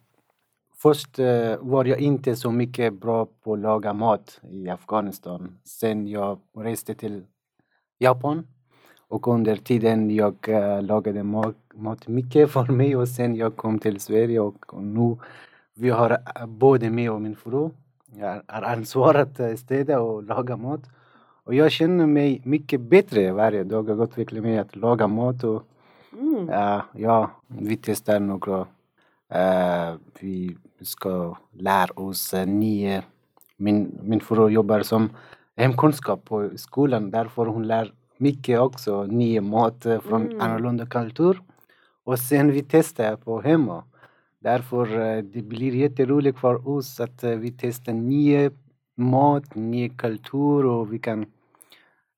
först 0.75 1.19
uh, 1.19 1.57
var 1.59 1.85
jag 1.85 1.99
inte 1.99 2.35
så 2.35 2.51
mycket 2.51 2.93
bra 2.93 3.25
på 3.25 3.53
att 3.53 3.59
laga 3.59 3.93
mat 3.93 4.41
i 4.49 4.69
Afghanistan. 4.69 5.59
Sen 5.63 6.07
jag 6.07 6.39
reste 6.57 6.95
till 6.95 7.25
Japan 7.97 8.47
och 9.07 9.27
under 9.27 9.55
tiden 9.55 10.11
jag 10.15 10.35
lagade 10.81 11.23
mat, 11.23 12.07
mycket 12.07 12.51
för 12.53 12.65
mig 12.65 12.95
och 12.95 13.07
sen 13.07 13.35
jag 13.35 13.55
kom 13.55 13.79
till 13.79 13.99
Sverige 13.99 14.39
och, 14.39 14.83
nu 14.83 15.17
vi 15.73 15.89
har 15.89 16.17
både 16.47 16.89
mig 16.89 17.09
och 17.09 17.21
min 17.21 17.35
fru 17.35 17.69
jag 18.19 18.41
har 18.47 18.61
ansvar 18.61 19.15
att 19.15 19.59
städa 19.59 19.99
och 19.99 20.23
laga 20.23 20.57
mat. 20.57 20.81
Och 21.43 21.55
jag 21.55 21.71
känner 21.71 22.05
mig 22.05 22.41
mycket 22.45 22.81
bättre 22.81 23.31
varje 23.31 23.63
dag. 23.63 23.89
Jag 23.89 24.03
utvecklar 24.03 24.41
mig 24.41 24.57
att 24.57 24.75
laga 24.75 25.07
mat 25.07 25.43
och 25.43 25.63
mm. 26.13 26.49
ja, 26.49 26.81
ja, 26.93 27.31
vi 27.47 27.77
testar 27.77 28.19
några 28.19 28.65
Eh, 29.29 29.95
vi 30.19 30.57
ska 30.81 31.37
lära 31.51 31.93
oss 31.93 32.33
eh, 32.33 32.47
nya... 32.47 33.03
Min, 33.59 33.99
min 34.03 34.19
fru 34.19 34.49
jobbar 34.49 34.81
som 34.81 35.09
hemkunskap 35.55 36.25
på 36.25 36.49
skolan. 36.55 37.11
Därför 37.11 37.45
hon 37.45 37.67
lär 37.67 37.93
mycket 38.17 38.59
också 38.59 39.03
ny 39.03 39.39
mat 39.41 39.85
eh, 39.85 39.99
från 40.01 40.21
Mm. 40.25 40.41
annorlunda 40.41 40.85
kultur. 40.85 41.41
Och 42.03 42.19
sen 42.19 42.51
vi 42.51 42.63
testar 42.63 43.15
på 43.15 43.41
hemma. 43.41 43.83
Därför 44.39 44.99
eh, 44.99 45.23
det 45.23 45.41
blir 45.41 45.75
jätteroligt 45.75 46.39
för 46.39 46.67
oss 46.67 46.99
att 46.99 47.23
eh, 47.23 47.31
vi 47.31 47.51
testar 47.51 47.93
ny 47.93 48.49
mat, 48.95 49.55
ny 49.55 49.89
kultur 49.89 50.65
och 50.65 50.93
vi 50.93 50.99
kan 50.99 51.25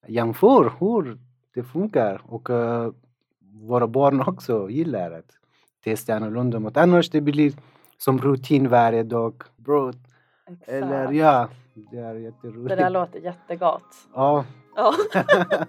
jämföra 0.08 0.72
hur 0.80 1.18
det 1.54 1.64
funkar. 1.64 2.22
Och 2.26 2.50
våra 3.54 3.88
barn 3.88 4.22
också 4.28 4.70
gillar 4.70 5.12
att 5.12 5.32
testa 5.84 6.16
annorlunda 6.16 6.60
mat. 6.60 6.78
Annars 6.78 7.10
det 7.10 7.22
blir 7.22 7.54
som 7.98 8.18
rutin 8.18 8.70
varje 8.70 9.04
dag. 9.04 9.34
Bröd. 9.58 9.96
Eller 10.66 11.12
ja, 11.12 11.48
det 11.74 11.98
är 11.98 12.16
jätteroligt. 12.16 12.70
Det 12.70 12.76
där 12.76 12.90
låter 12.90 13.20
jättegott. 13.20 13.96
Ja. 14.14 14.46
Ja. 14.76 14.94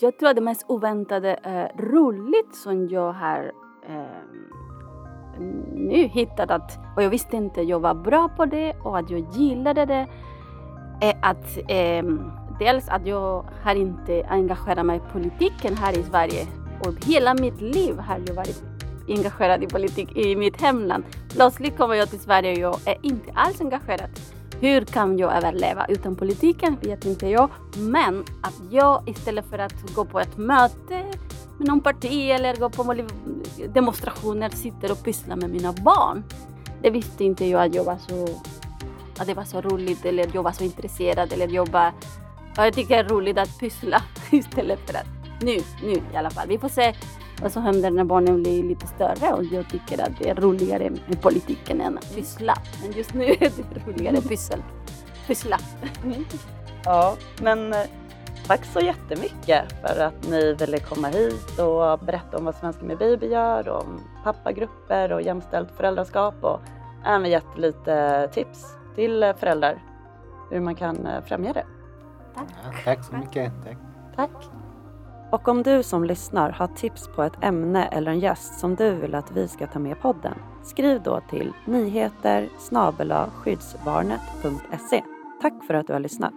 Jag 0.00 0.18
tror 0.18 0.28
att 0.28 0.36
det 0.36 0.42
mest 0.42 0.64
oväntade 0.68 1.34
eh, 1.34 1.82
roligt 1.82 2.54
som 2.54 2.88
jag 2.88 3.12
har 3.12 3.52
eh, 3.88 4.04
nu 5.74 6.06
hittat 6.06 6.50
att, 6.50 6.78
och 6.96 7.02
jag 7.02 7.10
visste 7.10 7.36
inte 7.36 7.60
jag 7.62 7.80
var 7.80 7.94
bra 7.94 8.28
på 8.28 8.44
det 8.44 8.72
och 8.84 8.98
att 8.98 9.10
jag 9.10 9.26
gillade 9.32 9.84
det, 9.84 10.06
är 11.00 11.14
att 11.22 11.58
eh, 11.68 12.04
dels 12.58 12.88
att 12.88 13.06
jag 13.06 13.44
har 13.62 13.74
inte 13.74 14.26
engagerat 14.28 14.86
mig 14.86 14.96
i 14.96 15.12
politiken 15.12 15.76
här 15.76 15.98
i 15.98 16.02
Sverige 16.02 16.46
och 16.86 17.04
hela 17.06 17.34
mitt 17.34 17.60
liv 17.60 17.98
har 17.98 18.20
jag 18.26 18.34
varit 18.34 18.73
engagerad 19.08 19.62
i 19.62 19.66
politik 19.66 20.16
i 20.16 20.36
mitt 20.36 20.60
hemland. 20.60 21.04
Plötsligt 21.28 21.76
kommer 21.76 21.94
jag 21.94 22.10
till 22.10 22.20
Sverige 22.20 22.52
och 22.52 22.80
jag 22.84 22.94
är 22.94 22.98
inte 23.02 23.32
alls 23.34 23.60
engagerad. 23.60 24.10
Hur 24.60 24.84
kan 24.84 25.18
jag 25.18 25.36
överleva 25.36 25.86
utan 25.88 26.16
politiken 26.16 26.76
vet 26.82 27.04
inte 27.04 27.28
jag. 27.28 27.50
Men 27.78 28.24
att 28.42 28.62
jag 28.70 29.08
istället 29.08 29.44
för 29.50 29.58
att 29.58 29.94
gå 29.94 30.04
på 30.04 30.20
ett 30.20 30.36
möte 30.36 31.04
med 31.58 31.68
någon 31.68 31.80
parti 31.80 32.30
eller 32.30 32.56
gå 32.56 32.70
på 32.70 32.94
demonstrationer 33.74 34.50
sitter 34.50 34.92
och 34.92 35.04
pysslar 35.04 35.36
med 35.36 35.50
mina 35.50 35.72
barn. 35.72 36.24
Det 36.82 36.90
visste 36.90 37.24
inte 37.24 37.44
jag 37.44 37.62
att 37.62 37.74
jag 37.74 37.84
var 37.84 37.98
så 38.08 38.40
att 39.18 39.26
det 39.26 39.34
var 39.34 39.44
så 39.44 39.60
roligt 39.60 40.04
eller 40.04 40.26
att 40.26 40.34
jag 40.34 40.42
var 40.42 40.52
så 40.52 40.64
intresserad 40.64 41.32
eller 41.32 41.46
att 41.46 41.52
jag 41.52 41.68
bara 41.68 41.92
jag 42.56 42.74
tycker 42.74 42.94
det 42.96 43.00
är 43.00 43.08
roligt 43.08 43.38
att 43.38 43.58
pyssla 43.58 44.02
istället 44.30 44.78
för 44.86 44.98
att 44.98 45.06
nu, 45.40 45.58
nu 45.82 45.92
i 45.92 46.16
alla 46.16 46.30
fall. 46.30 46.48
Vi 46.48 46.58
får 46.58 46.68
se 46.68 46.94
vad 47.42 47.52
som 47.52 47.62
händer 47.62 47.90
när 47.90 48.04
barnen 48.04 48.42
blir 48.42 48.62
lite 48.62 48.86
större 48.86 49.32
och 49.32 49.44
jag 49.44 49.68
tycker 49.68 50.02
att 50.02 50.18
det 50.18 50.28
är 50.28 50.34
roligare 50.34 50.90
med 51.06 51.22
politiken 51.22 51.80
än 51.80 51.98
att 51.98 52.14
pyssla. 52.14 52.54
Men 52.82 52.92
just 52.92 53.14
nu 53.14 53.24
är 53.28 53.38
det 53.38 53.86
roligare 53.86 54.20
pyssel. 54.20 54.62
Pyssla. 55.26 55.58
Ja, 56.86 57.16
men 57.42 57.72
eh, 57.72 57.78
tack 58.46 58.64
så 58.64 58.80
jättemycket 58.80 59.64
för 59.80 60.00
att 60.00 60.28
ni 60.30 60.54
ville 60.54 60.78
komma 60.78 61.08
hit 61.08 61.58
och 61.58 61.98
berätta 61.98 62.38
om 62.38 62.44
vad 62.44 62.54
Svenska 62.54 62.84
med 62.84 62.98
Baby 62.98 63.26
gör, 63.26 63.68
om 63.68 64.00
pappagrupper 64.24 65.12
och 65.12 65.22
jämställt 65.22 65.70
föräldraskap 65.76 66.34
och 66.40 66.60
även 67.06 67.30
gett 67.30 67.58
lite 67.58 68.28
tips 68.32 68.76
till 68.94 69.22
eh, 69.22 69.34
föräldrar 69.36 69.82
hur 70.50 70.60
man 70.60 70.74
kan 70.74 71.06
eh, 71.06 71.22
främja 71.24 71.52
det. 71.52 71.64
Ja, 72.34 72.42
tack 72.84 73.04
så 73.04 73.16
mycket. 73.16 73.52
Tack. 73.64 73.76
Tack! 74.16 74.53
Och 75.34 75.48
om 75.48 75.62
du 75.62 75.82
som 75.82 76.04
lyssnar 76.04 76.50
har 76.50 76.66
tips 76.66 77.08
på 77.08 77.22
ett 77.22 77.44
ämne 77.44 77.86
eller 77.86 78.10
en 78.10 78.20
gäst 78.20 78.58
som 78.58 78.74
du 78.74 78.94
vill 78.94 79.14
att 79.14 79.30
vi 79.36 79.48
ska 79.48 79.66
ta 79.66 79.78
med 79.78 79.92
i 79.92 80.00
podden, 80.00 80.34
skriv 80.62 81.02
då 81.02 81.20
till 81.30 81.52
nyheter 81.64 82.48
skyddsbarnet.se. 83.30 85.02
Tack 85.42 85.64
för 85.66 85.74
att 85.74 85.86
du 85.86 85.92
har 85.92 86.00
lyssnat! 86.00 86.34